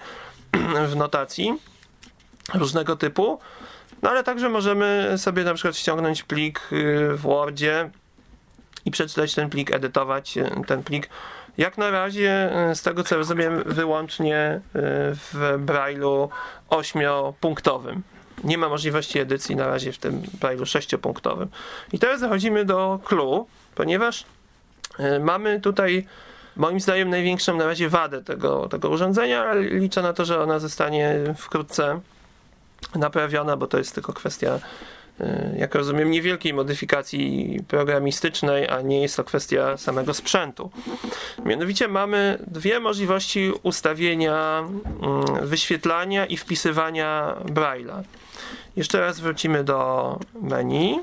w 0.88 0.96
notacji 0.96 1.58
różnego 2.54 2.96
typu. 2.96 3.38
No 4.02 4.10
ale 4.10 4.24
także 4.24 4.48
możemy 4.48 5.14
sobie 5.16 5.44
na 5.44 5.54
przykład 5.54 5.76
ściągnąć 5.76 6.22
plik 6.22 6.60
y, 6.72 7.16
w 7.16 7.20
Wordzie 7.20 7.90
i 8.84 8.90
przeczytać 8.90 9.34
ten 9.34 9.50
plik, 9.50 9.70
edytować 9.70 10.38
y, 10.38 10.50
ten 10.66 10.82
plik 10.82 11.08
jak 11.58 11.78
na 11.78 11.90
razie, 11.90 12.30
e, 12.30 12.74
z 12.74 12.82
tego 12.82 13.04
co 13.04 13.16
rozumiem, 13.16 13.62
wyłącznie 13.66 14.60
w 14.74 15.58
Braille'u 15.66 16.28
ośmiopunktowym. 16.68 18.02
Nie 18.44 18.58
ma 18.58 18.68
możliwości 18.68 19.18
edycji 19.18 19.56
na 19.56 19.66
razie 19.66 19.92
w 19.92 19.98
tym 19.98 20.22
Braille'u 20.22 20.66
sześciopunktowym. 20.66 21.48
I 21.92 21.98
teraz 21.98 22.20
zachodzimy 22.20 22.64
do 22.64 23.00
clue, 23.04 23.46
ponieważ 23.74 24.24
mamy 25.20 25.60
tutaj 25.60 26.06
moim 26.56 26.80
zdaniem 26.80 27.10
największą 27.10 27.56
na 27.56 27.66
razie 27.66 27.88
wadę 27.88 28.22
tego, 28.22 28.68
tego 28.68 28.88
urządzenia, 28.88 29.42
ale 29.42 29.62
liczę 29.62 30.02
na 30.02 30.12
to, 30.12 30.24
że 30.24 30.42
ona 30.42 30.58
zostanie 30.58 31.14
wkrótce 31.36 32.00
naprawiona, 32.94 33.56
bo 33.56 33.66
to 33.66 33.78
jest 33.78 33.94
tylko 33.94 34.12
kwestia 34.12 34.60
E, 35.20 35.54
jak 35.58 35.74
rozumiem, 35.74 36.10
niewielkiej 36.10 36.54
modyfikacji 36.54 37.58
programistycznej, 37.68 38.68
a 38.68 38.80
nie 38.80 39.02
jest 39.02 39.16
to 39.16 39.24
kwestia 39.24 39.76
samego 39.76 40.14
sprzętu. 40.14 40.70
Mianowicie 41.44 41.88
mamy 41.88 42.38
dwie 42.46 42.80
możliwości 42.80 43.52
ustawienia 43.62 44.58
mm, 45.02 45.46
wyświetlania 45.46 46.26
i 46.26 46.36
wpisywania 46.36 47.36
Braille'a. 47.44 48.02
Jeszcze 48.76 49.00
raz 49.00 49.20
wrócimy 49.20 49.64
do 49.64 50.18
menu. 50.42 51.00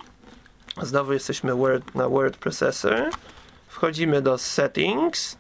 Znowu 0.82 1.14
jesteśmy 1.14 1.56
Word, 1.56 1.96
na 1.96 2.10
Word 2.10 2.38
Processor. 2.38 3.10
Wchodzimy 3.68 4.22
do 4.22 4.38
Settings. 4.38 5.38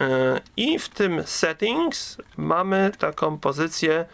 E, 0.00 0.40
I 0.56 0.78
w 0.78 0.88
tym 0.88 1.22
Settings 1.24 2.16
mamy 2.36 2.92
taką 2.98 3.38
pozycję 3.38 4.04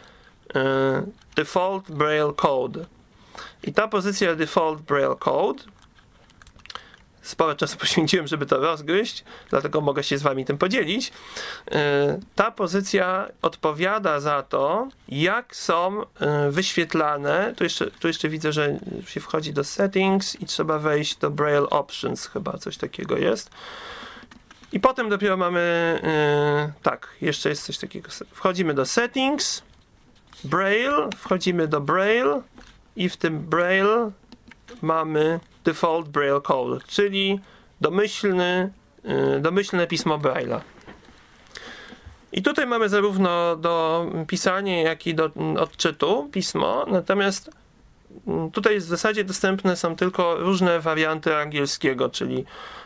e, 0.55 1.03
Default 1.37 1.90
Braille 1.90 2.33
Code. 2.37 2.87
I 3.62 3.73
ta 3.73 3.88
pozycja 3.88 4.35
default 4.35 4.81
braille 4.81 5.16
code 5.18 5.64
sporo 7.25 7.55
czasu 7.55 7.77
poświęciłem, 7.87 8.27
żeby 8.27 8.47
to 8.47 8.59
rozgryźć, 8.59 9.25
dlatego 9.51 9.81
mogę 9.81 10.05
się 10.05 10.18
z 10.18 10.23
wami 10.23 10.44
tym 10.44 10.59
podzielić. 10.59 11.12
E, 11.70 12.20
ta 12.35 12.51
pozycja 12.51 13.29
odpowiada 13.42 14.20
za 14.20 14.42
to, 14.42 14.88
jak 15.09 15.57
są 15.57 16.03
e, 16.03 16.51
wyświetlane. 16.51 17.55
Tu 17.57 17.64
jeszcze, 17.64 17.90
tu 17.90 18.09
jeszcze 18.09 18.29
widzę, 18.29 18.53
że 18.53 18.79
się 19.07 19.20
wchodzi 19.20 19.53
do 19.53 19.64
settings 19.64 20.40
i 20.40 20.47
trzeba 20.47 20.79
wejść 20.79 21.16
do 21.16 21.31
braille 21.31 21.70
options, 21.70 22.27
chyba 22.27 22.59
coś 22.59 22.77
takiego 22.77 23.16
jest. 23.16 23.51
I 24.73 24.81
potem 24.81 25.09
dopiero 25.09 25.37
mamy, 25.37 25.61
e, 26.05 26.73
tak, 26.83 27.09
jeszcze 27.20 27.49
jest 27.49 27.64
coś 27.64 27.79
takiego. 27.79 28.11
Wchodzimy 28.33 28.75
do 28.75 28.87
settings, 28.87 29.62
braille, 30.44 31.09
wchodzimy 31.16 31.68
do 31.68 31.80
braille, 31.80 32.42
i 32.96 33.09
w 33.09 33.16
tym 33.16 33.38
Braille 33.38 34.11
mamy 34.83 35.40
default 35.64 36.09
Braille 36.09 36.40
code, 36.40 36.80
czyli 36.87 37.40
domyślny, 37.80 38.72
y, 39.37 39.40
domyślne 39.40 39.87
pismo 39.87 40.18
Braille'a. 40.18 40.61
I 42.33 42.42
tutaj 42.42 42.66
mamy 42.66 42.88
zarówno 42.88 43.57
do 43.57 44.07
pisania, 44.26 44.83
jak 44.83 45.07
i 45.07 45.14
do 45.14 45.30
odczytu 45.59 46.28
pismo, 46.33 46.87
natomiast 46.88 47.50
mm, 48.26 48.50
tutaj 48.50 48.78
w 48.78 48.83
zasadzie 48.83 49.24
dostępne 49.24 49.76
są 49.76 49.96
tylko 49.96 50.37
różne 50.37 50.80
warianty 50.80 51.37
angielskiego, 51.37 52.11
czyli 52.11 52.44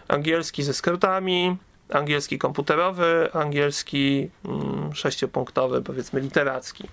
angielski 0.08 0.62
ze 0.62 0.74
skrótami, 0.74 1.56
angielski 1.92 2.38
komputerowy, 2.38 3.28
angielski 3.32 4.30
mm, 4.44 4.94
sześciopunktowy, 4.94 5.82
powiedzmy 5.82 6.20
literacki, 6.20 6.88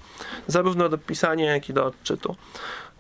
zarówno 0.48 0.90
do 0.90 0.98
pisania, 0.98 1.54
jak 1.54 1.70
i 1.70 1.74
do 1.74 1.86
odczytu. 1.86 2.36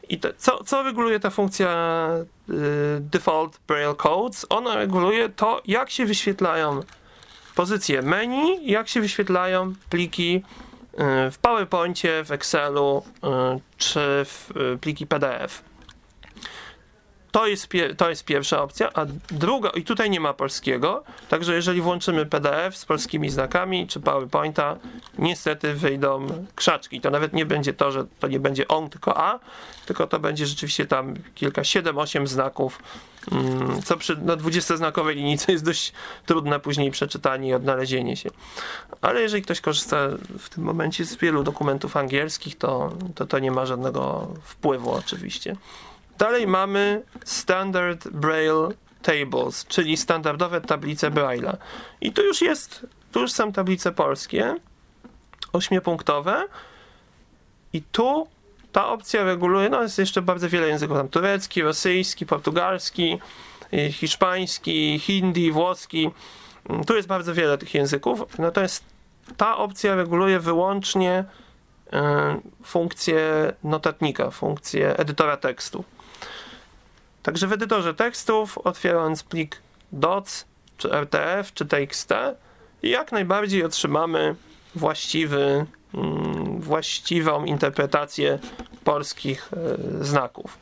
I 0.09 0.19
te, 0.19 0.33
co, 0.37 0.63
co 0.63 0.83
reguluje 0.83 1.19
ta 1.19 1.29
funkcja 1.29 2.09
y, 2.49 2.53
default 2.99 3.59
braille 3.67 3.95
codes? 3.95 4.45
Ona 4.49 4.75
reguluje 4.75 5.29
to, 5.29 5.61
jak 5.65 5.89
się 5.89 6.05
wyświetlają 6.05 6.79
pozycje 7.55 8.01
menu, 8.01 8.71
jak 8.71 8.87
się 8.87 9.01
wyświetlają 9.01 9.73
pliki 9.89 10.35
y, 10.37 11.31
w 11.31 11.37
PowerPoincie, 11.37 12.23
w 12.23 12.31
Excelu 12.31 13.03
y, 13.07 13.29
czy 13.77 13.99
w 14.25 14.51
y, 14.75 14.77
pliki 14.77 15.07
PDF. 15.07 15.74
To 17.35 17.47
jest, 17.47 17.67
to 17.97 18.09
jest 18.09 18.25
pierwsza 18.25 18.61
opcja, 18.63 18.89
a 18.93 19.05
druga, 19.31 19.69
i 19.69 19.83
tutaj 19.83 20.09
nie 20.09 20.19
ma 20.19 20.33
polskiego, 20.33 21.03
także 21.29 21.55
jeżeli 21.55 21.81
włączymy 21.81 22.25
PDF 22.25 22.77
z 22.77 22.85
polskimi 22.85 23.29
znakami 23.29 23.87
czy 23.87 23.99
PowerPointa, 23.99 24.77
niestety 25.17 25.73
wyjdą 25.73 26.27
krzaczki. 26.55 27.01
To 27.01 27.09
nawet 27.09 27.33
nie 27.33 27.45
będzie 27.45 27.73
to, 27.73 27.91
że 27.91 28.05
to 28.19 28.27
nie 28.27 28.39
będzie 28.39 28.67
on, 28.67 28.89
tylko 28.89 29.17
A, 29.17 29.39
tylko 29.85 30.07
to 30.07 30.19
będzie 30.19 30.45
rzeczywiście 30.45 30.85
tam 30.85 31.13
kilka, 31.35 31.61
7-8 31.61 32.27
znaków, 32.27 32.79
mm, 33.31 33.81
co 33.81 33.97
przy 33.97 34.17
no, 34.21 34.37
20-znakowej 34.37 35.15
linijce 35.15 35.51
jest 35.51 35.65
dość 35.65 35.93
trudne 36.25 36.59
później 36.59 36.91
przeczytanie 36.91 37.49
i 37.49 37.53
odnalezienie 37.53 38.17
się. 38.17 38.29
Ale 39.01 39.21
jeżeli 39.21 39.43
ktoś 39.43 39.61
korzysta 39.61 39.97
w 40.39 40.49
tym 40.49 40.63
momencie 40.63 41.05
z 41.05 41.15
wielu 41.15 41.43
dokumentów 41.43 41.97
angielskich, 41.97 42.57
to 42.57 42.93
to, 43.15 43.25
to 43.25 43.39
nie 43.39 43.51
ma 43.51 43.65
żadnego 43.65 44.27
wpływu 44.43 44.91
oczywiście. 44.91 45.55
Dalej 46.17 46.47
mamy 46.47 47.03
Standard 47.25 48.07
Braille 48.07 48.69
Tables, 49.01 49.65
czyli 49.65 49.97
standardowe 49.97 50.61
tablice 50.61 51.11
Braille'a. 51.11 51.57
I 52.01 52.11
tu 52.13 52.21
już 52.21 52.41
jest, 52.41 52.85
tu 53.11 53.19
już 53.21 53.31
są 53.31 53.51
tablice 53.51 53.91
polskie, 53.91 54.55
ośmiopunktowe 55.53 56.45
i 57.73 57.81
tu 57.81 58.27
ta 58.71 58.87
opcja 58.87 59.23
reguluje, 59.23 59.69
no 59.69 59.81
jest 59.83 59.99
jeszcze 59.99 60.21
bardzo 60.21 60.49
wiele 60.49 60.67
języków, 60.67 60.97
tam 60.97 61.07
turecki, 61.09 61.61
rosyjski, 61.61 62.25
portugalski, 62.25 63.19
y, 63.73 63.91
hiszpański, 63.91 64.99
hindi, 64.99 65.51
włoski. 65.51 66.11
Mm, 66.69 66.83
Tu 66.83 66.95
jest 66.95 67.07
bardzo 67.07 67.33
wiele 67.33 67.57
tych 67.57 67.73
języków, 67.73 68.39
natomiast 68.39 68.83
ta 69.37 69.57
opcja 69.57 69.95
reguluje 69.95 70.39
wyłącznie 70.39 71.23
y, 71.87 71.91
funkcję 72.63 73.53
notatnika, 73.63 74.31
funkcję 74.31 74.97
edytora 74.97 75.37
tekstu. 75.37 75.83
Także 77.25 77.47
w 77.47 77.53
edytorze 77.53 77.93
tekstów, 77.93 78.57
otwierając 78.57 79.23
plik 79.23 79.61
DOC, 79.91 80.45
czy 80.77 80.93
RTF, 80.93 81.53
czy 81.53 81.65
TXT, 81.65 82.09
jak 82.83 83.11
najbardziej 83.11 83.63
otrzymamy 83.63 84.35
właściwy, 84.75 85.65
mm, 85.93 86.61
właściwą 86.61 87.45
interpretację 87.45 88.39
polskich 88.83 89.49
e, 89.53 90.03
znaków. 90.05 90.57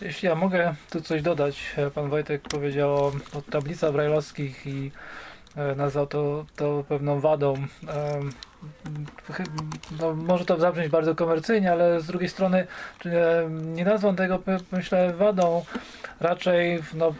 Jeśli 0.00 0.28
ja 0.28 0.34
mogę 0.34 0.74
tu 0.90 1.00
coś 1.00 1.22
dodać, 1.22 1.62
e, 1.76 1.90
pan 1.90 2.10
Wojtek 2.10 2.42
powiedział 2.42 2.94
o, 2.94 3.12
tablicach 3.50 3.92
brajlowskich 3.92 4.66
i 4.66 4.90
nazwał 5.76 6.06
to, 6.06 6.44
to 6.56 6.84
pewną 6.88 7.20
wadą. 7.20 7.54
Chy- 9.32 9.44
no, 10.00 10.14
może 10.14 10.44
to 10.44 10.60
zabrzmieć 10.60 10.88
bardzo 10.88 11.14
komercyjnie, 11.14 11.72
ale 11.72 12.00
z 12.00 12.06
drugiej 12.06 12.28
strony 12.28 12.66
e, 13.06 13.48
nie 13.50 13.84
nazwą 13.84 14.16
tego, 14.16 14.38
myślę, 14.72 15.12
wadą, 15.12 15.64
raczej 16.20 16.82
no, 16.94 17.14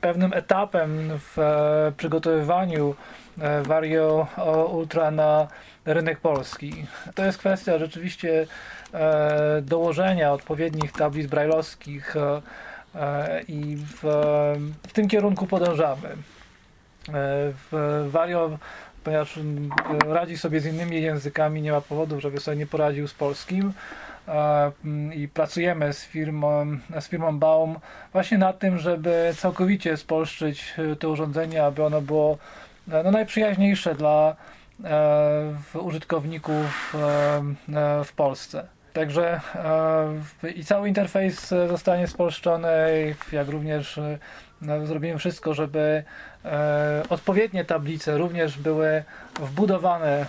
pewnym 0.00 0.32
etapem 0.32 1.18
w 1.18 1.38
e, 1.38 1.92
przygotowywaniu 1.96 2.94
e, 3.40 3.62
Vario 3.62 4.26
Ultra 4.72 5.10
na 5.10 5.48
rynek 5.84 6.20
polski. 6.20 6.86
To 7.14 7.24
jest 7.24 7.38
kwestia 7.38 7.78
rzeczywiście 7.78 8.46
e, 8.94 9.62
dołożenia 9.62 10.32
odpowiednich 10.32 10.92
tablic 10.92 11.26
brajlowskich 11.26 12.16
e, 12.16 12.42
e, 12.94 13.42
i 13.48 13.76
w, 13.76 14.02
w 14.88 14.92
tym 14.92 15.08
kierunku 15.08 15.46
podążamy. 15.46 16.16
E, 17.08 17.12
w 17.70 18.06
Vario, 18.10 18.58
ponieważ 19.04 19.38
radzi 20.06 20.38
sobie 20.38 20.60
z 20.60 20.66
innymi 20.66 21.02
językami, 21.02 21.62
nie 21.62 21.72
ma 21.72 21.80
powodów, 21.80 22.20
żeby 22.20 22.40
sobie 22.40 22.56
nie 22.56 22.66
poradził 22.66 23.08
z 23.08 23.14
polskim 23.14 23.72
i 25.14 25.28
pracujemy 25.28 25.92
z 25.92 26.04
firmą, 26.04 26.78
z 27.00 27.08
firmą 27.08 27.38
Baum 27.38 27.78
właśnie 28.12 28.38
nad 28.38 28.58
tym, 28.58 28.78
żeby 28.78 29.34
całkowicie 29.36 29.96
spolszczyć 29.96 30.74
e, 30.78 30.96
to 30.96 31.10
urządzenie, 31.10 31.64
aby 31.64 31.84
ono 31.84 32.00
było 32.00 32.38
e, 32.92 33.02
no, 33.02 33.10
najprzyjaźniejsze 33.10 33.94
dla 33.94 34.36
użytkowników 35.74 36.96
w 38.04 38.12
Polsce. 38.16 38.66
Także 38.92 39.40
i 40.54 40.64
cały 40.64 40.88
interfejs 40.88 41.48
zostanie 41.68 42.06
spolszczony, 42.06 42.68
jak 43.32 43.48
również 43.48 44.00
no, 44.62 44.86
zrobimy 44.86 45.18
wszystko, 45.18 45.54
żeby 45.54 46.04
e, 46.44 47.02
odpowiednie 47.08 47.64
tablice 47.64 48.18
również 48.18 48.58
były 48.58 49.04
wbudowane 49.40 50.08
e, 50.18 50.26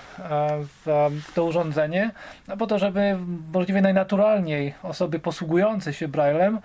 w, 0.85 1.09
to 1.33 1.45
urządzenie, 1.45 2.11
no 2.47 2.57
po 2.57 2.67
to, 2.67 2.79
żeby 2.79 3.17
możliwie 3.53 3.81
najnaturalniej 3.81 4.73
osoby 4.83 5.19
posługujące 5.19 5.93
się 5.93 6.07
Braillem 6.07 6.59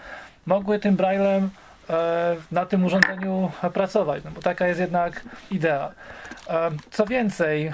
mogły 0.46 0.79
tym 0.79 0.96
Braillem 0.96 1.50
e, 1.90 2.37
na 2.52 2.66
tym 2.66 2.85
urządzeniu 2.85 3.52
pracować, 3.72 4.24
no 4.24 4.31
bo 4.31 4.42
taka 4.42 4.66
jest 4.66 4.81
jednak 4.81 5.24
idea. 5.50 5.92
Co 6.90 7.07
więcej, 7.07 7.72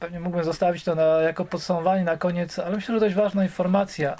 pewnie 0.00 0.20
mógłbym 0.20 0.44
zostawić 0.44 0.84
to 0.84 0.94
na, 0.94 1.02
jako 1.02 1.44
podsumowanie 1.44 2.04
na 2.04 2.16
koniec, 2.16 2.58
ale 2.58 2.76
myślę, 2.76 2.94
że 2.94 3.00
dość 3.00 3.14
ważna 3.14 3.42
informacja. 3.42 4.16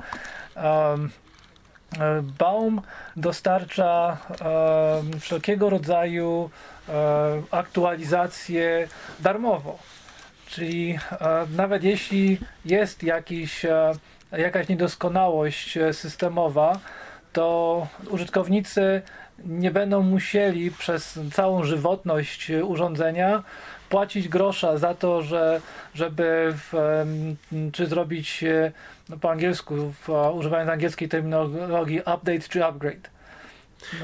Baum 2.38 2.82
dostarcza 3.16 4.16
em, 4.30 5.20
wszelkiego 5.20 5.70
rodzaju 5.70 6.50
e, 6.88 6.92
aktualizacje 7.50 8.88
darmowo. 9.20 9.78
Czyli 10.46 10.98
e, 11.12 11.46
nawet 11.56 11.84
jeśli 11.84 12.38
jest 12.64 13.02
jakiś, 13.02 13.64
e, 13.64 13.92
jakaś 14.32 14.68
niedoskonałość 14.68 15.76
e, 15.76 15.92
systemowa, 15.92 16.78
to 17.32 17.86
użytkownicy 18.10 19.02
nie 19.44 19.70
będą 19.70 20.02
musieli 20.02 20.70
przez 20.70 21.18
całą 21.32 21.64
żywotność 21.64 22.50
e, 22.50 22.64
urządzenia 22.64 23.42
płacić 23.88 24.28
grosza 24.28 24.78
za 24.78 24.94
to, 24.94 25.22
że, 25.22 25.60
żeby 25.94 26.54
w, 26.56 26.72
czy 27.72 27.86
zrobić 27.86 28.44
e, 28.44 28.72
no 29.08 29.16
po 29.16 29.30
angielsku, 29.30 29.92
w, 30.06 30.10
e, 30.10 30.30
używając 30.30 30.70
angielskiej 30.70 31.08
terminologii 31.08 32.00
update 32.00 32.40
czy 32.48 32.64
upgrade. 32.64 33.10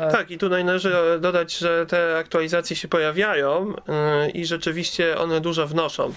E, 0.01 0.11
Tak, 0.11 0.31
i 0.31 0.39
tutaj 0.39 0.65
należy 0.65 0.93
dodać, 1.21 1.59
że 1.59 1.87
te 1.87 2.19
aktualizacje 2.19 2.77
się 2.77 2.89
pojawiają 2.89 3.73
i 4.35 4.47
rzeczywiście 4.47 5.19
one 5.19 5.41
dużo 5.41 5.67
wnoszą, 5.67 6.13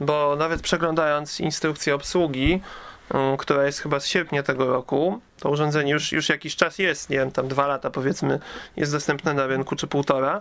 bo 0.00 0.36
nawet 0.36 0.62
przeglądając 0.62 1.40
instrukcję 1.40 1.94
obsługi, 1.94 2.60
która 3.38 3.66
jest 3.66 3.80
chyba 3.80 4.00
z 4.00 4.06
sierpnia 4.06 4.42
tego 4.42 4.66
roku, 4.66 5.20
to 5.40 5.50
urządzenie 5.50 5.92
już, 5.92 6.12
już 6.12 6.28
jakiś 6.28 6.56
czas 6.56 6.78
jest, 6.78 7.10
nie 7.10 7.16
wiem, 7.16 7.30
tam 7.30 7.48
dwa 7.48 7.66
lata 7.66 7.90
powiedzmy, 7.90 8.38
jest 8.76 8.92
dostępne 8.92 9.34
na 9.34 9.46
rynku, 9.46 9.76
czy 9.76 9.86
półtora, 9.86 10.40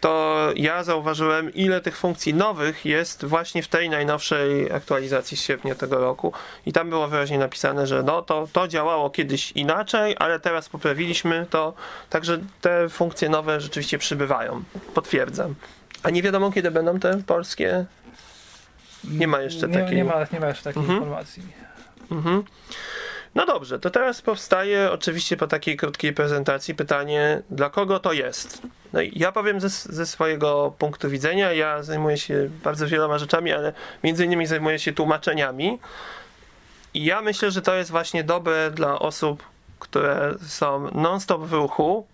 to 0.00 0.36
ja 0.56 0.84
zauważyłem, 0.84 1.54
ile 1.54 1.80
tych 1.80 1.96
funkcji 1.96 2.34
nowych 2.34 2.84
jest 2.84 3.24
właśnie 3.24 3.62
w 3.62 3.68
tej 3.68 3.90
najnowszej 3.90 4.72
aktualizacji 4.72 5.36
z 5.36 5.42
sierpnia 5.42 5.74
tego 5.74 5.98
roku. 5.98 6.32
I 6.66 6.72
tam 6.72 6.90
było 6.90 7.08
wyraźnie 7.08 7.38
napisane, 7.38 7.86
że 7.86 8.02
no 8.02 8.22
to, 8.22 8.48
to 8.52 8.68
działało 8.68 9.10
kiedyś 9.10 9.52
inaczej, 9.52 10.16
ale 10.18 10.40
teraz 10.40 10.68
poprawiliśmy 10.68 11.46
to, 11.50 11.74
także 12.10 12.38
te 12.60 12.88
funkcje 12.88 13.28
nowe 13.28 13.60
rzeczywiście 13.60 13.98
przybywają. 13.98 14.62
Potwierdzam. 14.94 15.54
A 16.02 16.10
nie 16.10 16.22
wiadomo, 16.22 16.52
kiedy 16.52 16.70
będą 16.70 17.00
te 17.00 17.22
polskie. 17.22 17.84
Nie 19.04 19.28
ma 19.28 19.40
jeszcze 19.40 19.68
nie, 19.68 19.74
takiej. 19.74 19.96
nie, 19.96 20.04
ma, 20.04 20.26
nie 20.32 20.40
ma 20.40 20.46
jeszcze 20.48 20.64
takiej 20.64 20.80
Mhm. 20.82 20.98
informacji. 20.98 21.42
Mhm. 22.10 22.44
No 23.34 23.46
dobrze, 23.46 23.78
to 23.78 23.90
teraz 23.90 24.22
powstaje 24.22 24.92
oczywiście 24.92 25.36
po 25.36 25.46
takiej 25.46 25.76
krótkiej 25.76 26.12
prezentacji 26.12 26.74
pytanie, 26.74 27.42
dla 27.50 27.70
kogo 27.70 28.00
to 28.00 28.12
jest? 28.12 28.62
No 28.92 29.00
i 29.00 29.18
ja 29.18 29.32
powiem 29.32 29.60
ze, 29.60 29.68
ze 29.68 30.06
swojego 30.06 30.74
punktu 30.78 31.10
widzenia, 31.10 31.52
ja 31.52 31.82
zajmuję 31.82 32.18
się 32.18 32.50
bardzo 32.64 32.86
wieloma 32.86 33.18
rzeczami, 33.18 33.52
ale 33.52 33.72
między 34.04 34.24
innymi 34.24 34.46
zajmuję 34.46 34.78
się 34.78 34.92
tłumaczeniami 34.92 35.78
i 36.94 37.04
ja 37.04 37.20
myślę, 37.20 37.50
że 37.50 37.62
to 37.62 37.74
jest 37.74 37.90
właśnie 37.90 38.24
dobre 38.24 38.70
dla 38.70 38.98
osób, 38.98 39.42
które 39.78 40.34
są 40.46 40.90
non-stop 40.94 41.42
w 41.42 41.52
ruchu, 41.52 42.06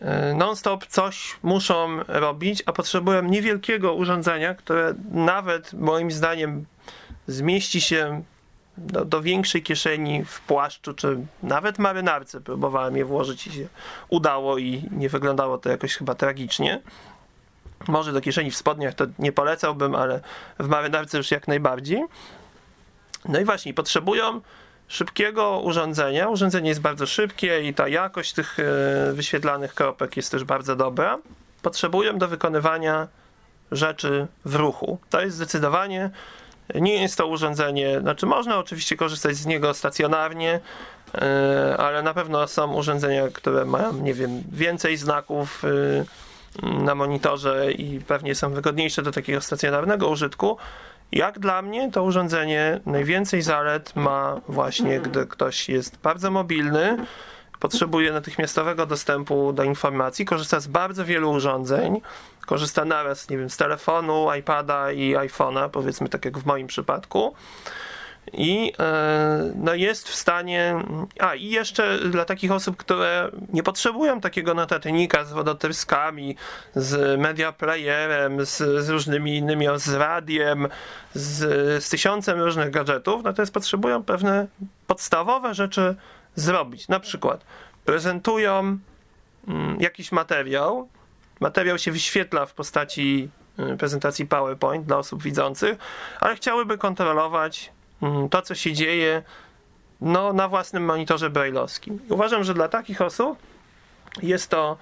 e, 0.00 0.34
non-stop 0.34 0.86
coś 0.86 1.36
muszą 1.42 1.98
robić, 2.08 2.62
a 2.66 2.72
potrzebują 2.72 3.22
niewielkiego 3.22 3.94
urządzenia, 3.94 4.54
które 4.54 4.94
nawet 5.10 5.72
moim 5.72 6.10
zdaniem 6.10 6.64
zmieści 7.26 7.80
się 7.80 8.22
do, 8.76 9.04
do 9.04 9.22
większej 9.22 9.62
kieszeni 9.62 10.24
w 10.24 10.40
płaszczu, 10.40 10.94
czy 10.94 11.18
nawet 11.42 11.78
marynarce. 11.78 12.40
Próbowałem 12.40 12.96
je 12.96 13.04
włożyć 13.04 13.46
i 13.46 13.52
się 13.52 13.66
udało 14.08 14.58
i 14.58 14.88
nie 14.90 15.08
wyglądało 15.08 15.58
to 15.58 15.68
jakoś 15.68 15.94
chyba 15.96 16.14
tragicznie. 16.14 16.80
Może 17.88 18.12
do 18.12 18.20
kieszeni 18.20 18.50
w 18.50 18.56
spodniach 18.56 18.94
to 18.94 19.06
nie 19.18 19.32
polecałbym, 19.32 19.94
ale 19.94 20.20
w 20.58 20.68
marynarce 20.68 21.18
już 21.18 21.30
jak 21.30 21.48
najbardziej. 21.48 22.04
No 23.28 23.40
i 23.40 23.44
właśnie, 23.44 23.74
potrzebują 23.74 24.40
szybkiego 24.88 25.60
urządzenia. 25.60 26.28
Urządzenie 26.28 26.68
jest 26.68 26.80
bardzo 26.80 27.06
szybkie 27.06 27.68
i 27.68 27.74
ta 27.74 27.88
jakość 27.88 28.32
tych 28.32 28.58
e, 28.60 29.12
wyświetlanych 29.12 29.74
kropek 29.74 30.16
jest 30.16 30.30
też 30.30 30.44
bardzo 30.44 30.76
dobra. 30.76 31.18
Potrzebują 31.62 32.18
do 32.18 32.28
wykonywania 32.28 33.08
rzeczy 33.72 34.26
w 34.44 34.54
ruchu. 34.54 34.98
To 35.10 35.20
jest 35.20 35.36
zdecydowanie 35.36 36.10
nie 36.74 37.02
jest 37.02 37.18
to 37.18 37.26
urządzenie, 37.26 38.00
znaczy 38.00 38.26
można 38.26 38.58
oczywiście 38.58 38.96
korzystać 38.96 39.36
z 39.36 39.46
niego 39.46 39.74
stacjonarnie, 39.74 40.60
e, 41.14 41.76
ale 41.78 42.02
na 42.02 42.14
pewno 42.14 42.48
są 42.48 42.72
urządzenia, 42.72 43.28
które 43.28 43.64
mają, 43.64 43.92
nie 43.92 44.14
wiem, 44.14 44.42
więcej 44.52 44.96
znaków 44.96 45.62
e, 45.64 46.04
na 46.62 46.94
monitorze 46.94 47.72
i 47.72 48.00
pewnie 48.00 48.34
są 48.34 48.50
wygodniejsze 48.50 49.02
do 49.02 49.12
takiego 49.12 49.40
stacjonarnego 49.40 50.08
użytku. 50.08 50.56
Jak 51.12 51.38
dla 51.38 51.62
mnie 51.62 51.90
to 51.90 52.02
urządzenie 52.02 52.80
najwięcej 52.86 53.42
zalet 53.42 53.96
ma 53.96 54.40
właśnie, 54.48 55.00
gdy 55.00 55.26
ktoś 55.26 55.68
jest 55.68 55.98
bardzo 55.98 56.30
mobilny, 56.30 56.96
potrzebuje 57.60 58.12
natychmiastowego 58.12 58.86
dostępu 58.86 59.52
do 59.52 59.64
informacji, 59.64 60.24
korzysta 60.24 60.60
z 60.60 60.66
bardzo 60.66 61.04
wielu 61.04 61.30
urządzeń, 61.30 62.00
korzysta 62.46 62.84
naraz, 62.84 63.30
nie 63.30 63.38
wiem, 63.38 63.50
z 63.50 63.56
telefonu, 63.56 64.34
iPada 64.38 64.92
i 64.92 65.14
iPhone'a, 65.14 65.70
powiedzmy 65.70 66.08
tak 66.08 66.24
jak 66.24 66.38
w 66.38 66.46
moim 66.46 66.66
przypadku. 66.66 67.34
I 68.32 68.72
e, 68.78 69.52
no 69.54 69.74
jest 69.74 70.08
w 70.08 70.14
stanie. 70.14 70.74
A 71.20 71.34
i 71.34 71.48
jeszcze 71.48 71.98
dla 71.98 72.24
takich 72.24 72.52
osób, 72.52 72.76
które 72.76 73.30
nie 73.52 73.62
potrzebują 73.62 74.20
takiego 74.20 74.54
notatnika 74.54 75.24
z 75.24 75.32
wodotryskami, 75.32 76.36
z 76.74 77.20
media 77.20 77.52
playerem, 77.52 78.46
z, 78.46 78.84
z 78.84 78.88
różnymi 78.88 79.36
innymi, 79.36 79.66
z 79.76 79.94
radiem, 79.94 80.68
z, 81.14 81.84
z 81.84 81.88
tysiącem 81.88 82.40
różnych 82.40 82.70
gadżetów, 82.70 83.22
natomiast 83.24 83.54
potrzebują 83.54 84.02
pewne 84.02 84.46
podstawowe 84.86 85.54
rzeczy 85.54 85.96
zrobić. 86.34 86.88
Na 86.88 87.00
przykład 87.00 87.44
prezentują 87.84 88.78
mm, 89.48 89.80
jakiś 89.80 90.12
materiał. 90.12 90.88
Materiał 91.40 91.78
się 91.78 91.92
wyświetla 91.92 92.46
w 92.46 92.54
postaci 92.54 93.28
y, 93.72 93.76
prezentacji 93.76 94.26
PowerPoint 94.26 94.86
dla 94.86 94.98
osób 94.98 95.22
widzących, 95.22 95.78
ale 96.20 96.36
chciałyby 96.36 96.78
kontrolować 96.78 97.72
mm, 98.02 98.28
to, 98.28 98.42
co 98.42 98.54
się 98.54 98.72
dzieje 98.72 99.22
no, 100.00 100.32
na 100.32 100.48
własnym 100.48 100.84
monitorze 100.84 101.30
brailleowskim. 101.30 101.98
Uważam, 102.08 102.44
że 102.44 102.54
dla 102.54 102.68
takich 102.68 103.00
osób 103.00 103.38
jest 104.22 104.50
to 104.50 104.76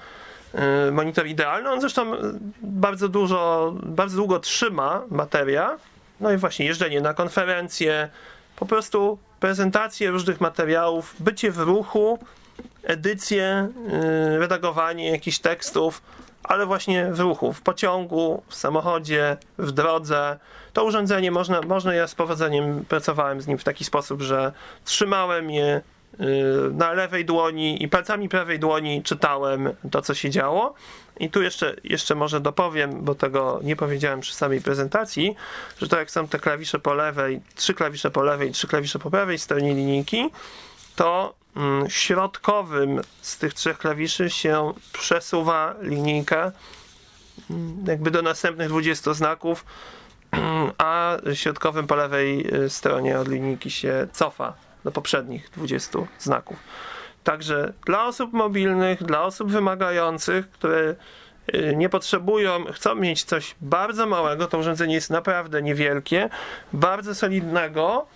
y, 0.89 0.93
monitor 0.93 1.27
idealny. 1.27 1.71
On 1.71 1.81
zresztą 1.81 2.15
y, 2.15 2.19
bardzo 2.63 3.09
dużo, 3.09 3.73
bardzo 3.83 4.17
długo 4.17 4.39
trzyma 4.39 5.03
materia. 5.11 5.79
No 6.21 6.33
i 6.33 6.37
właśnie 6.37 6.67
jeżdżenie 6.67 7.01
na 7.01 7.15
konferencje, 7.15 8.09
po 8.57 8.67
prostu 8.67 9.19
prezentacje 9.41 10.11
różnych 10.11 10.41
materiałów, 10.41 11.15
bycie 11.19 11.51
w 11.51 11.59
ruchu, 11.59 12.19
edycje, 12.83 13.69
redagowanie 14.39 15.11
jakichś 15.11 15.39
tekstów, 15.39 16.03
ale 16.45 16.67
właśnie 16.67 17.13
w 17.13 17.21
ruchu, 17.21 17.53
w 17.53 17.63
pociągu, 17.63 18.43
w 18.49 18.55
samochodzie, 18.55 19.37
w 19.59 19.73
drodze. 19.73 20.39
To 20.73 20.85
urządzenie 20.85 21.31
można, 21.31 21.61
można 21.61 21.95
ja 21.95 22.07
z 22.07 22.15
powodzeniem 22.15 22.85
pracowałem 22.89 23.41
z 23.41 23.47
nim 23.47 23.59
w 23.59 23.65
taki 23.65 23.85
sposób, 23.85 24.23
że 24.23 24.53
trzymałem 24.85 25.51
je 25.51 25.81
yy, 26.19 26.27
na 26.73 26.93
lewej 26.93 27.25
dłoni 27.25 27.83
i 27.83 27.89
palcami 27.89 28.29
prawej 28.29 28.59
dłoni 28.59 29.03
czytałem 29.03 29.71
to, 29.91 30.03
co 30.03 30.15
się 30.15 30.31
działo. 30.31 30.75
I 31.21 31.31
tu 31.31 31.43
jeszcze, 31.43 31.77
jeszcze 31.85 32.15
może 32.15 32.41
dopowiem, 32.41 33.05
bo 33.05 33.15
tego 33.15 33.61
nie 33.63 33.77
powiedziałem 33.77 34.21
przy 34.21 34.35
samej 34.35 34.61
prezentacji, 34.61 35.37
że 35.79 35.89
to 35.89 35.99
jak 35.99 36.11
są 36.11 36.29
te 36.29 36.39
klawisze 36.39 36.79
po 36.79 36.95
lewej, 36.95 37.41
trzy 37.55 37.75
klawisze 37.75 38.11
po 38.11 38.23
lewej 38.23 38.53
trzy 38.53 38.67
klawisze 38.67 38.99
po 38.99 39.11
prawej 39.11 39.39
stronie 39.39 39.75
linijki, 39.75 40.31
to 40.97 41.35
środkowym 41.89 43.01
z 43.21 43.39
tych 43.39 43.55
trzech 43.55 43.79
klawiszy 43.79 44.31
się 44.31 44.73
przesuwa 44.93 45.75
linijka 45.81 46.53
mm, 47.51 47.85
jakby 47.87 48.11
do 48.11 48.23
następnych 48.23 48.69
20 48.69 49.15
znaków, 49.15 49.65
a 50.79 51.17
środkowym 51.35 51.87
po 51.87 51.95
lewej 51.95 52.55
y, 52.55 52.71
stronie 52.71 53.19
od 53.19 53.29
linijki 53.29 53.71
się 53.71 54.07
cofa 54.13 54.55
do 54.85 54.93
poprzednich 54.93 55.51
20 55.51 55.99
znaków. 56.19 56.57
Także 57.25 57.73
dla 57.87 58.05
osób 58.05 58.33
mobilnych, 58.33 59.03
dla 59.03 59.23
osób 59.23 59.51
wymagających, 59.51 60.51
które 60.51 60.95
y, 61.55 61.75
nie 61.77 61.89
potrzebują, 61.89 62.65
chcą 62.73 62.95
mieć 62.95 63.25
coś 63.25 63.55
bardzo 63.61 64.07
małego, 64.07 64.47
to 64.47 64.59
urządzenie 64.59 64.95
jest 64.95 65.11
naprawdę 65.11 65.63
niewielkie, 65.63 66.29
bardzo 66.73 67.15
solidnego, 67.15 68.07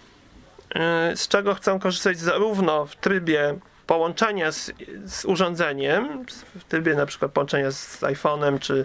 z 1.14 1.28
czego 1.28 1.54
chcą 1.54 1.78
korzystać 1.78 2.18
zarówno 2.18 2.86
w 2.86 2.96
trybie 2.96 3.58
połączenia 3.86 4.52
z, 4.52 4.72
z, 5.04 5.24
urządzeniem, 5.24 6.24
w 6.58 6.64
trybie 6.64 6.94
na 6.94 7.06
przykład 7.06 7.32
połączenia 7.32 7.70
z 7.70 8.00
iPhone'em, 8.00 8.58
czy 8.58 8.84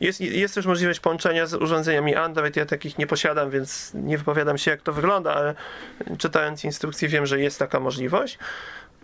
jest, 0.00 0.20
jest 0.20 0.54
też 0.54 0.66
możliwość 0.66 1.00
połączenia 1.00 1.46
z 1.46 1.54
urządzeniami 1.54 2.14
Android. 2.14 2.56
Ja 2.56 2.66
takich 2.66 2.98
nie 2.98 3.06
posiadam, 3.06 3.50
więc 3.50 3.90
nie 3.94 4.18
wypowiadam 4.18 4.58
się, 4.58 4.70
jak 4.70 4.82
to 4.82 4.92
wygląda, 4.92 5.34
ale 5.34 5.54
czytając 6.18 6.64
instrukcję 6.64 7.08
wiem, 7.08 7.26
że 7.26 7.40
jest 7.40 7.58
taka 7.58 7.80
możliwość 7.80 8.38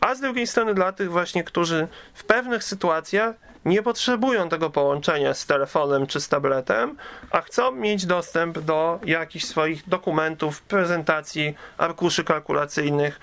a 0.00 0.14
z 0.14 0.20
drugiej 0.20 0.46
strony 0.46 0.74
dla 0.74 0.92
tych 0.92 1.10
właśnie, 1.10 1.44
którzy 1.44 1.88
w 2.14 2.24
pewnych 2.24 2.64
sytuacjach 2.64 3.36
nie 3.68 3.82
potrzebują 3.82 4.48
tego 4.48 4.70
połączenia 4.70 5.34
z 5.34 5.46
telefonem 5.46 6.06
czy 6.06 6.20
z 6.20 6.28
tabletem, 6.28 6.96
a 7.30 7.40
chcą 7.40 7.72
mieć 7.72 8.06
dostęp 8.06 8.58
do 8.58 9.00
jakichś 9.04 9.44
swoich 9.44 9.88
dokumentów, 9.88 10.62
prezentacji, 10.62 11.54
arkuszy 11.78 12.24
kalkulacyjnych, 12.24 13.20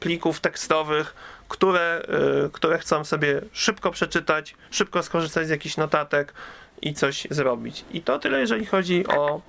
plików 0.00 0.40
tekstowych, 0.40 1.14
które, 1.48 2.02
y, 2.46 2.50
które 2.50 2.78
chcą 2.78 3.04
sobie 3.04 3.40
szybko 3.52 3.90
przeczytać, 3.90 4.56
szybko 4.70 5.02
skorzystać 5.02 5.46
z 5.46 5.50
jakichś 5.50 5.76
notatek 5.76 6.34
i 6.82 6.94
coś 6.94 7.26
zrobić. 7.30 7.84
I 7.90 8.02
to 8.02 8.18
tyle, 8.18 8.40
jeżeli 8.40 8.66
chodzi 8.66 9.06
o 9.06 9.40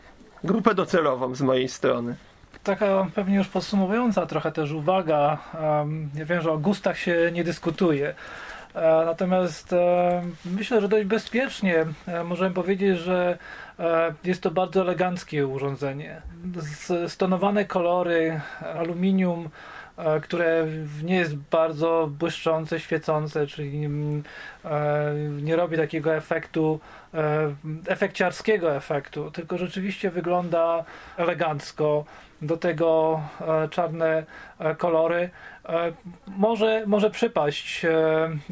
grupę 0.44 0.76
docelową 0.76 1.36
z 1.36 1.42
mojej 1.42 1.70
strony 1.70 2.16
taka 2.64 3.08
pewnie 3.16 3.36
już 3.36 3.48
podsumowująca 3.48 4.26
trochę 4.26 4.52
też 4.52 4.72
uwaga. 4.72 5.38
Ja 6.16 6.26
wiem, 6.26 6.42
że 6.42 6.52
o 6.52 6.58
gustach 6.58 6.98
się 6.98 7.30
nie 7.34 7.44
dyskutuje. 7.44 8.16
E, 8.76 9.06
natomiast 9.06 9.74
e, 9.74 10.22
myślę, 10.46 10.82
że 10.82 10.90
dość 10.90 11.06
bezpiecznie 11.06 11.86
e, 12.08 12.24
możemy 12.24 12.56
powiedzieć, 12.56 13.00
że 13.00 13.38
jest 14.24 14.42
to 14.42 14.52
bardzo 14.52 14.82
eleganckie 14.82 15.48
urządzenie. 15.48 16.22
Stonowane 17.08 17.66
kolory, 17.66 18.42
aluminium, 18.76 19.50
które 20.22 20.68
nie 21.04 21.16
jest 21.16 21.36
bardzo 21.36 22.10
błyszczące, 22.20 22.80
świecące, 22.80 23.48
czyli 23.48 23.86
mm, 23.86 24.24
nie 25.42 25.56
robi 25.56 25.78
takiego 25.78 26.16
efektu, 26.16 26.80
efekciarskiego 27.88 28.76
efektu, 28.76 29.32
tylko 29.32 29.58
rzeczywiście 29.58 30.10
wygląda 30.10 30.84
elegancko 31.18 32.06
do 32.42 32.58
tego 32.58 33.22
czarne 33.70 34.24
kolory. 34.78 35.30
E, 35.70 35.94
może, 36.28 36.84
może 36.88 37.10
przypaść 37.10 37.86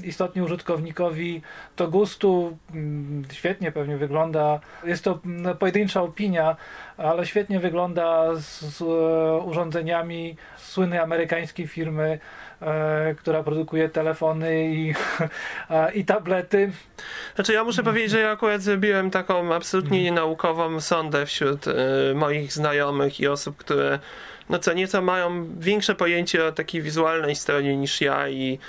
istotnie 0.04 0.44
użytkownikowi 0.44 1.42
do 1.78 1.88
gustu. 1.88 2.58
Mm, 2.74 3.24
świetnie 3.32 3.72
pewnie 3.72 3.98
wygląda. 3.98 4.60
Jest 4.84 5.04
to 5.04 5.20
mm, 5.26 5.58
pojedyncza 5.58 6.02
opinia, 6.02 6.56
ale 6.98 7.26
świetnie 7.26 7.60
wygląda 7.60 8.36
z, 8.36 8.62
z 8.62 8.82
urządzeniami 9.46 10.36
słynnej 10.58 11.00
amerykańskiej 11.00 11.68
firmy 11.68 12.20
E, 12.62 13.16
która 13.16 13.44
produkuje 13.44 13.90
telefony 13.90 14.76
i, 14.76 14.94
i 16.00 16.06
tablety. 16.06 16.72
Znaczy 17.36 17.54
ja 17.54 17.64
muszę 17.64 17.84
powiedzieć, 17.84 18.12
że 18.12 18.20
ja 18.20 18.32
akurat 18.32 18.62
zrobiłem 18.62 19.12
taką 19.12 19.54
absolutnie 19.54 20.04
nienaukową 20.04 20.64
mhm. 20.64 20.82
sondę 20.82 21.26
wśród 21.26 21.68
e, 21.68 21.74
moich 22.16 22.54
znajomych 22.54 23.20
i 23.20 23.28
osób, 23.28 23.58
które 23.58 24.00
no 24.50 24.60
co 24.60 24.74
nieco 24.74 25.02
mają 25.02 25.48
większe 25.60 25.96
pojęcie 25.96 26.46
o 26.46 26.52
takiej 26.52 26.82
wizualnej 26.82 27.36
stronie 27.36 27.78
niż 27.78 28.02
ja 28.02 28.30
i, 28.30 28.60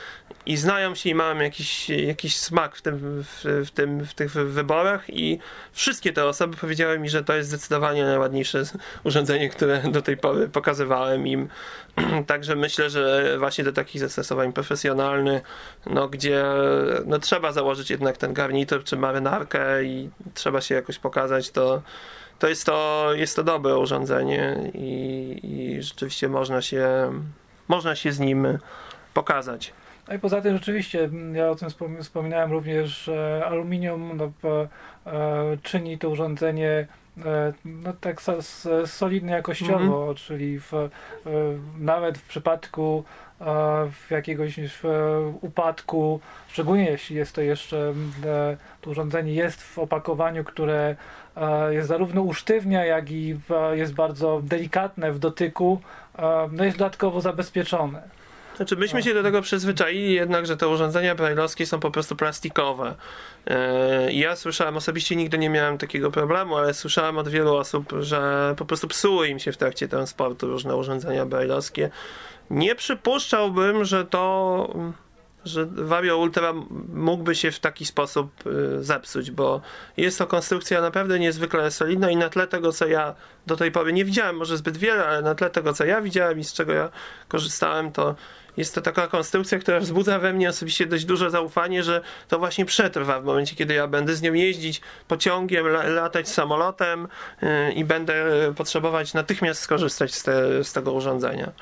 i 0.46 0.56
znają 0.56 0.94
się 0.94 1.10
i 1.10 1.14
mają 1.14 1.38
jakiś, 1.38 1.90
jakiś 1.90 2.36
smak 2.36 2.76
w, 2.76 2.82
tym, 2.82 3.24
w, 3.24 3.44
w, 3.66 3.70
tym, 3.70 4.04
w 4.04 4.14
tych 4.14 4.32
wyborach 4.32 5.04
i 5.08 5.38
wszystkie 5.72 6.12
te 6.12 6.24
osoby 6.24 6.56
powiedziały 6.56 6.98
mi, 6.98 7.08
że 7.08 7.24
to 7.24 7.34
jest 7.36 7.48
zdecydowanie 7.48 8.04
najładniejsze 8.04 8.62
urządzenie, 9.04 9.48
które 9.48 9.82
do 9.82 10.02
tej 10.02 10.16
pory 10.16 10.48
pokazywałem 10.48 11.26
im. 11.26 11.48
Także 12.26 12.56
myślę, 12.56 12.90
że 12.90 13.36
właśnie 13.38 13.64
do 13.64 13.72
takich 13.72 14.00
zastosowań 14.00 14.52
profesjonalnych, 14.52 15.42
no 15.86 16.08
gdzie 16.08 16.44
no, 17.06 17.18
trzeba 17.18 17.52
założyć 17.52 17.90
jednak 17.90 18.16
ten 18.16 18.34
garnitur 18.34 18.84
czy 18.84 18.96
marynarkę 18.96 19.84
i 19.84 20.10
trzeba 20.34 20.60
się 20.60 20.74
jakoś 20.74 20.98
pokazać, 20.98 21.50
to 21.50 21.82
to 22.38 22.48
jest 22.48 22.66
to, 22.66 23.08
jest 23.14 23.36
to 23.36 23.44
dobre 23.44 23.78
urządzenie 23.78 24.70
i, 24.74 25.40
i 25.42 25.82
rzeczywiście 25.82 26.28
można 26.28 26.62
się, 26.62 27.12
można 27.68 27.96
się 27.96 28.12
z 28.12 28.20
nim 28.20 28.58
pokazać. 29.14 29.72
No 30.08 30.14
i 30.14 30.18
poza 30.18 30.40
tym 30.40 30.56
rzeczywiście, 30.56 31.10
ja 31.32 31.50
o 31.50 31.54
tym 31.54 31.68
wspominałem 32.02 32.52
również, 32.52 33.04
że 33.04 33.42
aluminium 33.46 34.16
no, 34.16 34.32
e, 35.06 35.56
czyni 35.62 35.98
to 35.98 36.08
urządzenie 36.08 36.86
no, 37.64 37.92
tak 38.00 38.22
solidne 38.86 39.32
jakościowo, 39.32 39.74
mm 39.74 39.90
-hmm. 39.90 40.14
czyli 40.14 40.60
w, 40.60 40.74
e, 40.74 40.88
nawet 41.78 42.18
w 42.18 42.28
przypadku 42.28 43.04
w 43.90 44.10
jakiegoś 44.10 44.56
w 44.60 44.84
upadku, 45.40 46.20
szczególnie 46.48 46.90
jeśli 46.90 47.16
jest 47.16 47.34
to 47.34 47.40
jeszcze, 47.40 47.94
to 48.80 48.90
urządzenie 48.90 49.32
jest 49.32 49.62
w 49.62 49.78
opakowaniu, 49.78 50.44
które 50.44 50.96
jest 51.70 51.88
zarówno 51.88 52.22
usztywnia, 52.22 52.84
jak 52.84 53.10
i 53.10 53.40
jest 53.72 53.94
bardzo 53.94 54.40
delikatne 54.44 55.12
w 55.12 55.18
dotyku, 55.18 55.80
no 56.52 56.64
jest 56.64 56.78
dodatkowo 56.78 57.20
zabezpieczone. 57.20 58.17
Znaczy, 58.58 58.76
myśmy 58.76 59.02
się 59.02 59.14
do 59.14 59.22
tego 59.22 59.42
przyzwyczaili, 59.42 60.12
jednak, 60.12 60.46
że 60.46 60.56
te 60.56 60.68
urządzenia 60.68 61.14
brajlowskie 61.14 61.66
są 61.66 61.80
po 61.80 61.90
prostu 61.90 62.16
plastikowe. 62.16 62.94
Yy, 63.46 64.12
Ja 64.12 64.36
słyszałem, 64.36 64.76
osobiście 64.76 65.16
nigdy 65.16 65.38
nie 65.38 65.50
miałem 65.50 65.78
takiego 65.78 66.10
problemu, 66.10 66.56
ale 66.56 66.74
słyszałem 66.74 67.18
od 67.18 67.28
wielu 67.28 67.54
osób, 67.54 67.92
że 68.00 68.54
po 68.56 68.64
prostu 68.64 68.88
psuły 68.88 69.28
im 69.28 69.38
się 69.38 69.52
w 69.52 69.56
trakcie 69.56 69.88
transportu 69.88 70.46
różne 70.46 70.76
urządzenia 70.76 71.26
brajlowskie. 71.26 71.90
Nie 72.50 72.74
przypuszczałbym, 72.74 73.84
że 73.84 74.04
to 74.04 74.68
że 75.44 75.66
Vario 75.66 76.16
Ultra 76.16 76.52
mógłby 76.94 77.34
się 77.34 77.50
w 77.50 77.60
taki 77.60 77.86
sposób 77.86 78.46
y, 78.46 78.84
zepsuć, 78.84 79.30
bo 79.30 79.60
jest 79.96 80.18
to 80.18 80.26
konstrukcja 80.26 80.80
naprawdę 80.80 81.18
niezwykle 81.18 81.70
solidna 81.70 82.10
i 82.10 82.16
na 82.16 82.28
tle 82.28 82.46
tego, 82.46 82.72
co 82.72 82.86
ja 82.86 83.14
do 83.46 83.56
tej 83.56 83.72
pory 83.72 83.92
nie 83.92 84.04
widziałem, 84.04 84.36
może 84.36 84.56
zbyt 84.56 84.76
wiele, 84.76 85.06
ale 85.06 85.22
na 85.22 85.34
tle 85.34 85.50
tego, 85.50 85.72
co 85.72 85.84
ja 85.84 86.00
widziałem 86.00 86.38
i 86.38 86.44
z 86.44 86.52
czego 86.52 86.72
ja 86.72 86.90
korzystałem, 87.28 87.92
to 87.92 88.14
jest 88.58 88.74
to 88.74 88.80
taka 88.80 89.06
konstrukcja, 89.08 89.58
która 89.58 89.80
wzbudza 89.80 90.18
we 90.18 90.32
mnie 90.32 90.48
osobiście 90.48 90.86
dość 90.86 91.04
duże 91.04 91.30
zaufanie, 91.30 91.82
że 91.82 92.00
to 92.28 92.38
właśnie 92.38 92.64
przetrwa 92.64 93.20
w 93.20 93.24
momencie, 93.24 93.56
kiedy 93.56 93.74
ja 93.74 93.86
będę 93.86 94.14
z 94.14 94.22
nią 94.22 94.32
jeździć 94.32 94.80
pociągiem, 95.08 95.66
la- 95.66 95.88
latać 95.88 96.28
samolotem 96.28 97.08
y, 97.42 97.72
i 97.72 97.84
będę 97.84 98.44
y, 98.48 98.54
potrzebować 98.54 99.14
natychmiast 99.14 99.60
skorzystać 99.60 100.14
z, 100.14 100.22
te, 100.22 100.64
z 100.64 100.72
tego 100.72 100.92
urządzenia. 100.92 101.52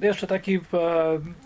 Jeszcze 0.00 0.26
taki 0.26 0.54
e, 0.54 0.60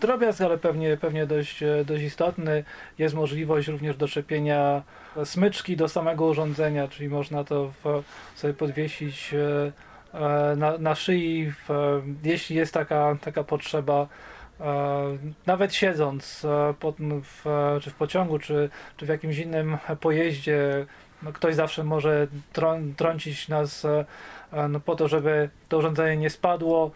drobiazg, 0.01 0.41
ale 0.41 0.57
pewnie, 0.57 0.97
pewnie 0.97 1.25
dość, 1.25 1.63
e, 1.63 1.85
dość 1.85 2.03
istotny. 2.03 2.63
Jest 2.97 3.15
możliwość 3.15 3.67
również 3.67 3.97
doczepienia 3.97 4.83
smyczki 5.23 5.77
do 5.77 5.89
samego 5.89 6.25
urządzenia, 6.25 6.87
czyli 6.87 7.09
można 7.09 7.43
to 7.43 7.71
w, 7.83 8.03
sobie 8.35 8.53
podwiesić 8.53 9.33
e, 9.33 10.55
na, 10.55 10.77
na 10.77 10.95
szyi, 10.95 11.53
w, 11.67 12.01
jeśli 12.23 12.55
jest 12.55 12.73
taka, 12.73 13.17
taka 13.21 13.43
potrzeba. 13.43 14.07
E, 14.61 15.17
Nawet 15.45 15.73
siedząc 15.73 16.45
e, 16.45 16.73
w, 17.23 17.45
czy 17.81 17.89
w 17.89 17.95
pociągu, 17.95 18.39
czy, 18.39 18.69
czy 18.97 19.05
w 19.05 19.09
jakimś 19.09 19.37
innym 19.37 19.77
pojeździe, 20.01 20.85
no 21.23 21.33
ktoś 21.33 21.55
zawsze 21.55 21.83
może 21.83 22.27
trą, 22.53 22.93
trącić 22.97 23.47
nas 23.47 23.85
e, 23.85 24.05
no 24.69 24.79
po 24.79 24.95
to, 24.95 25.07
żeby 25.07 25.49
to 25.69 25.77
urządzenie 25.77 26.17
nie 26.17 26.29
spadło. 26.29 26.91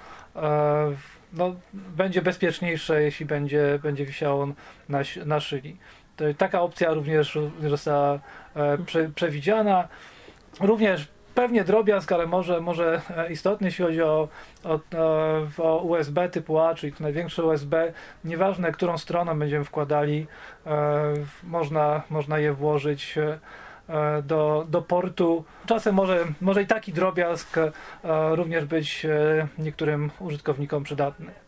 No, 1.33 1.55
będzie 1.73 2.21
bezpieczniejsze, 2.21 3.01
jeśli 3.03 3.25
będzie, 3.25 3.79
będzie 3.83 4.05
wisiało 4.05 4.47
na, 4.89 4.99
ś- 4.99 5.25
na 5.25 5.39
szyi. 5.39 5.77
To, 6.15 6.25
taka 6.37 6.61
opcja 6.61 6.93
również, 6.93 7.35
również 7.35 7.71
została 7.71 8.19
prze, 8.85 9.09
przewidziana. 9.09 9.87
Również 10.59 11.07
pewnie 11.35 11.63
drobiazg, 11.63 12.11
ale 12.11 12.27
może, 12.27 12.61
może 12.61 13.01
e, 13.17 13.31
istotny, 13.31 13.67
jeśli 13.67 13.85
chodzi 13.85 14.01
o, 14.01 14.27
o, 14.63 14.79
o 15.57 15.77
USB 15.77 16.29
typu 16.29 16.59
A, 16.59 16.75
czyli 16.75 16.93
to 16.93 17.03
największe 17.03 17.43
USB. 17.43 17.93
Nieważne, 18.25 18.71
którą 18.71 18.97
stroną 18.97 19.39
będziemy 19.39 19.65
wkładali, 19.65 20.27
e, 20.65 21.13
można, 21.43 22.01
można 22.09 22.39
je 22.39 22.53
włożyć 22.53 23.17
e, 23.17 23.39
do, 24.23 24.65
do 24.69 24.81
portu. 24.81 25.43
Czasem 25.65 25.95
może, 25.95 26.25
może 26.41 26.61
i 26.61 26.67
taki 26.67 26.93
drobiazg 26.93 27.59
również 28.31 28.65
być 28.65 29.07
niektórym 29.57 30.11
użytkownikom 30.19 30.83
przydatny. 30.83 31.42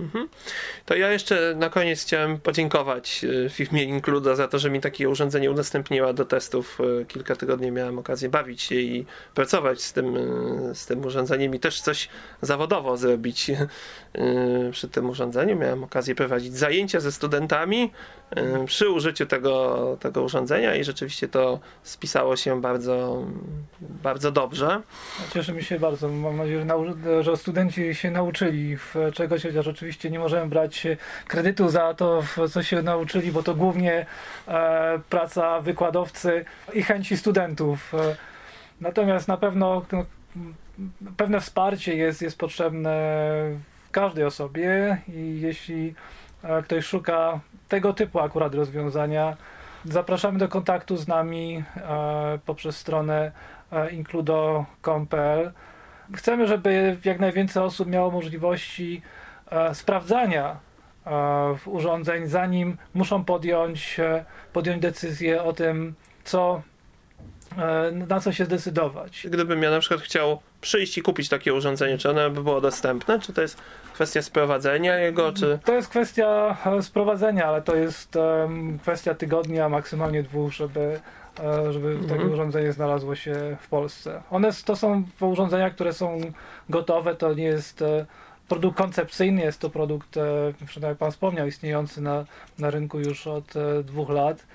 Mhm. 0.00 0.28
To 0.86 0.96
ja 0.96 1.12
jeszcze 1.12 1.54
na 1.56 1.68
koniec 1.68 2.02
chciałem 2.02 2.38
podziękować 2.38 3.26
firmie 3.50 3.84
Includa 3.84 4.34
za 4.34 4.48
to, 4.48 4.58
że 4.58 4.70
mi 4.70 4.80
takie 4.80 5.08
urządzenie 5.08 5.50
udostępniła 5.50 6.12
do 6.12 6.24
testów. 6.24 6.78
E, 7.00 7.04
Kilka 7.04 7.36
tygodni 7.36 7.70
miałem 7.70 7.98
okazję 7.98 8.28
bawić 8.28 8.62
się 8.62 8.74
i 8.74 9.06
pracować 9.34 9.82
z 9.82 9.92
tym, 9.92 10.16
e, 10.16 10.74
z 10.74 10.86
tym 10.86 11.04
urządzeniem 11.04 11.54
i 11.54 11.60
też 11.60 11.80
coś 11.80 12.08
zawodowo 12.42 12.96
zrobić 12.96 13.50
przy 14.72 14.88
tym 14.88 15.10
urządzeniu. 15.10 15.56
Miałem 15.56 15.84
okazję 15.84 16.14
prowadzić 16.14 16.56
zajęcia 16.56 17.00
ze 17.00 17.12
studentami 17.12 17.90
przy 18.66 18.90
użyciu 18.90 19.26
tego, 19.26 19.96
tego 20.00 20.22
urządzenia 20.22 20.74
i 20.74 20.84
rzeczywiście 20.84 21.28
to 21.28 21.60
spisało 21.82 22.36
się 22.36 22.60
bardzo, 22.60 23.24
bardzo 23.80 24.32
dobrze. 24.32 24.82
Cieszy 25.34 25.52
mi 25.52 25.62
się 25.62 25.80
bardzo. 25.80 26.08
Mam 26.08 26.36
nadzieję, 26.36 26.66
że, 27.04 27.22
że 27.22 27.36
studenci 27.36 27.94
się 27.94 28.10
nauczyli 28.10 28.76
czegoś, 29.14 29.42
chociaż 29.42 29.66
oczywiście 29.66 30.10
nie 30.10 30.18
możemy 30.18 30.48
brać 30.48 30.86
kredytu 31.28 31.68
za 31.68 31.94
to, 31.94 32.22
co 32.50 32.62
się 32.62 32.82
nauczyli, 32.82 33.32
bo 33.32 33.42
to 33.42 33.54
głównie 33.54 34.06
e, 34.48 35.00
praca 35.08 35.60
wykładowcy 35.60 36.44
i 36.74 36.82
chęci 36.82 37.16
studentów. 37.16 37.94
E, 37.94 38.16
natomiast 38.80 39.28
na 39.28 39.36
pewno 39.36 39.82
no, 39.92 40.04
pewne 41.16 41.40
wsparcie 41.40 41.96
jest, 41.96 42.22
jest 42.22 42.38
potrzebne 42.38 43.20
każdej 43.92 44.24
osobie 44.24 44.98
i 45.08 45.40
jeśli 45.40 45.88
e, 45.88 46.19
ktoś 46.64 46.84
szuka 46.84 47.40
tego 47.68 47.92
typu 47.92 48.20
akurat 48.20 48.54
rozwiązania, 48.54 49.36
zapraszamy 49.84 50.38
do 50.38 50.48
kontaktu 50.48 50.96
z 50.96 51.08
nami 51.08 51.64
e, 51.76 52.38
poprzez 52.46 52.76
stronę 52.76 53.32
e, 53.72 53.90
includo.com.pl. 53.90 55.52
Chcemy, 56.14 56.46
żeby 56.46 56.96
jak 57.04 57.20
najwięcej 57.20 57.62
osób 57.62 57.88
miało 57.88 58.10
możliwości 58.10 59.02
e, 59.50 59.74
sprawdzania 59.74 60.56
e, 61.06 61.56
urządzeń, 61.66 62.26
zanim 62.26 62.76
muszą 62.94 63.24
podjąć, 63.24 64.00
e, 64.00 64.24
podjąć 64.52 64.82
decyzję 64.82 65.42
o 65.42 65.52
tym, 65.52 65.94
co, 66.24 66.62
e, 67.58 67.92
na 67.92 68.20
co 68.20 68.32
się 68.32 68.44
zdecydować. 68.44 69.26
Gdybym 69.30 69.62
ja 69.62 69.70
na 69.70 69.80
przykład 69.80 70.00
chciał 70.00 70.40
przyjść 70.60 70.98
i 70.98 71.02
kupić 71.02 71.28
takie 71.28 71.54
urządzenie, 71.54 71.98
czy 71.98 72.10
ono 72.10 72.30
by 72.30 72.42
było 72.42 72.60
dostępne? 72.60 73.18
Czy 73.20 73.32
to 73.32 73.42
jest 73.42 73.58
kwestia 73.94 74.22
sprowadzenia 74.22 74.98
jego, 74.98 75.32
czy... 75.32 75.58
To 75.64 75.72
jest 75.74 75.88
kwestia 75.88 76.56
e, 76.66 76.82
sprowadzenia, 76.82 77.46
ale 77.46 77.62
to 77.62 77.76
jest 77.76 78.16
em, 78.16 78.78
kwestia 78.78 79.14
tygodnia, 79.14 79.68
maksymalnie 79.68 80.22
dwóch, 80.22 80.52
żeby, 80.52 81.00
e, 81.40 81.72
żeby 81.72 81.96
takie 82.02 82.12
Mhm. 82.14 82.32
urządzenie 82.32 82.72
znalazło 82.72 83.14
się 83.14 83.56
w 83.60 83.68
Polsce. 83.68 84.22
One 84.30 84.50
to 84.64 84.76
są 84.76 85.02
urządzenia, 85.20 85.70
które 85.70 85.92
są 85.92 86.20
gotowe, 86.68 87.14
to 87.14 87.34
nie 87.34 87.44
jest 87.44 87.82
e, 87.82 88.06
produkt 88.48 88.78
koncepcyjny, 88.78 89.42
jest 89.42 89.60
to 89.60 89.70
produkt, 89.70 90.16
jak 90.82 90.98
Pan 90.98 91.10
wspomniał, 91.10 91.46
istniejący 91.46 92.00
na, 92.00 92.24
na 92.58 92.70
rynku 92.70 93.00
już 93.00 93.26
od 93.26 93.44
dwóch 93.84 94.10
lat. 94.10 94.46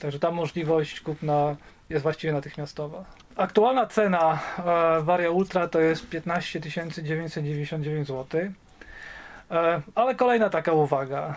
Także 0.00 0.18
ta 0.18 0.30
możliwość 0.30 1.00
kupna 1.00 1.56
jest 1.90 2.02
właściwie 2.02 2.32
natychmiastowa. 2.32 3.04
Aktualna 3.36 3.86
cena 3.86 4.38
e, 4.58 5.00
Varia 5.02 5.30
Ultra 5.30 5.68
to 5.68 5.80
jest 5.80 6.08
15 6.08 6.60
999 6.60 8.06
zł. 8.08 8.40
E, 9.50 9.82
Ale 9.94 10.14
kolejna 10.14 10.50
taka 10.50 10.72
uwaga. 10.72 11.34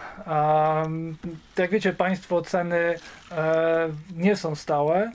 Em, 0.85 1.17
Jak 1.57 1.71
wiecie 1.71 1.93
Państwo, 1.93 2.41
ceny 2.41 2.95
e, 3.31 3.89
nie 4.15 4.35
są 4.35 4.55
stałe, 4.55 5.11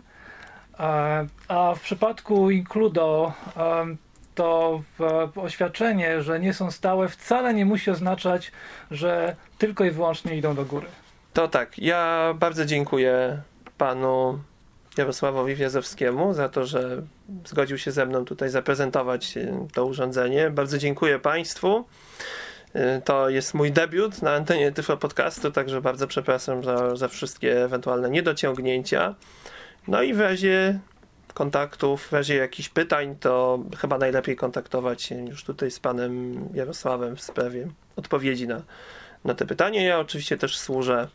e, 0.80 1.26
a 1.48 1.74
w 1.74 1.80
przypadku 1.80 2.50
Includo 2.50 3.32
to 4.34 4.82
oświadczenie, 5.36 6.22
że 6.22 6.40
nie 6.40 6.54
są 6.54 6.70
stałe, 6.70 7.08
wcale 7.08 7.54
nie 7.54 7.66
musi 7.66 7.90
oznaczać, 7.90 8.52
że 8.90 9.36
tylko 9.58 9.84
i 9.84 9.90
wyłącznie 9.90 10.36
idą 10.36 10.54
do 10.54 10.64
góry. 10.64 10.86
To 11.32 11.48
tak, 11.48 11.78
ja 11.78 12.34
bardzo 12.38 12.64
dziękuję 12.66 13.42
panu 13.78 14.38
Jarosławowi 14.97 15.55
Wiazowskiemu 15.55 16.34
za 16.34 16.49
to, 16.49 16.66
że 16.66 17.03
zgodził 17.47 17.78
się 17.78 17.93
ze 17.93 18.07
mną 18.07 18.24
tutaj 18.24 18.49
zaprezentować 18.49 19.36
e, 19.36 19.66
to 19.72 19.86
urządzenie. 19.86 20.51
Bardzo 20.51 20.78
dziękuję 20.78 21.18
państwu. 21.18 21.84
E, 22.74 23.01
To 23.01 23.28
jest 23.28 23.55
mój 23.55 23.72
debiut 23.72 24.22
na 24.22 24.34
antenie 24.34 24.72
Tyflo 24.72 24.97
Podcastu, 24.97 25.51
także 25.51 25.80
bardzo 25.80 26.07
przepraszam 26.07 26.64
za, 26.64 26.97
za 26.97 27.09
wszystkie 27.09 27.64
ewentualne 27.64 28.11
niedociągnięcia. 28.11 29.14
No 29.88 30.03
i 30.03 30.14
w 30.14 30.20
razie 30.20 30.78
kontaktów, 31.34 32.03
w 32.07 32.12
razie 32.12 32.36
jakichś 32.36 32.68
pytań, 32.68 33.16
to 33.20 33.59
chyba 33.78 33.99
najlepiej 33.99 34.36
kontaktować 34.36 35.03
się 35.03 35.26
już 35.26 35.45
tutaj 35.45 35.70
z 35.70 35.80
panem 35.80 36.45
Jarosławem 36.55 37.16
w 37.16 37.22
sprawie 37.22 37.68
odpowiedzi 37.97 38.47
na, 38.49 38.62
na 39.24 39.34
te 39.34 39.47
pytania. 39.47 39.82
Ja 39.82 39.99
oczywiście 39.99 40.36
też 40.36 40.59
służę 40.59 41.09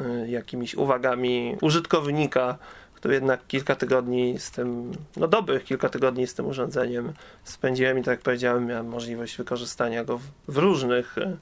y, 0.00 0.28
jakimiś 0.28 0.74
uwagami 0.74 1.56
użytkownika, 1.60 2.58
który 2.96 3.14
jednak 3.14 3.46
kilka 3.46 3.74
tygodni 3.74 4.38
z 4.38 4.50
tym, 4.50 4.92
no 5.16 5.28
dobrych 5.28 5.64
kilka 5.64 5.88
tygodni 5.88 6.26
z 6.26 6.34
tym 6.34 6.46
urządzeniem 6.46 7.12
spędziłem 7.44 7.98
i 7.98 8.02
tak 8.02 8.12
jak 8.12 8.20
powiedziałem, 8.20 8.66
miałem 8.66 8.86
możliwość 8.86 9.36
wykorzystania 9.36 10.04
go 10.04 10.18
w, 10.18 10.22
w 10.48 10.56
różnych 10.56 11.18
y, 11.18 11.36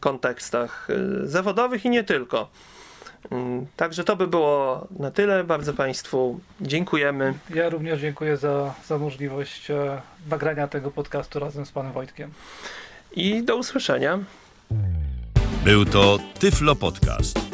kontekstach 0.00 0.88
y, 0.90 1.28
zawodowych 1.28 1.84
i 1.84 1.90
nie 1.90 2.04
tylko. 2.04 2.48
Y, 3.24 3.28
Także 3.76 4.04
to 4.04 4.16
by 4.16 4.26
było 4.26 4.86
na 4.98 5.10
tyle. 5.10 5.44
Bardzo 5.44 5.74
Państwu 5.74 6.40
dziękujemy. 6.60 7.34
Ja 7.54 7.68
również 7.68 8.00
dziękuję 8.00 8.36
za, 8.36 8.74
za 8.86 8.98
możliwość 8.98 9.70
e, 9.70 10.02
nagrania 10.30 10.68
tego 10.68 10.90
podcastu 10.90 11.38
razem 11.38 11.66
z 11.66 11.72
Panem 11.72 11.92
Wojtkiem. 11.92 12.30
i 13.16 13.42
do 13.42 13.56
usłyszenia. 13.56 14.18
Był 15.64 15.84
to 15.84 16.18
Tyflo 16.38 16.76
Podcast. 16.76 17.53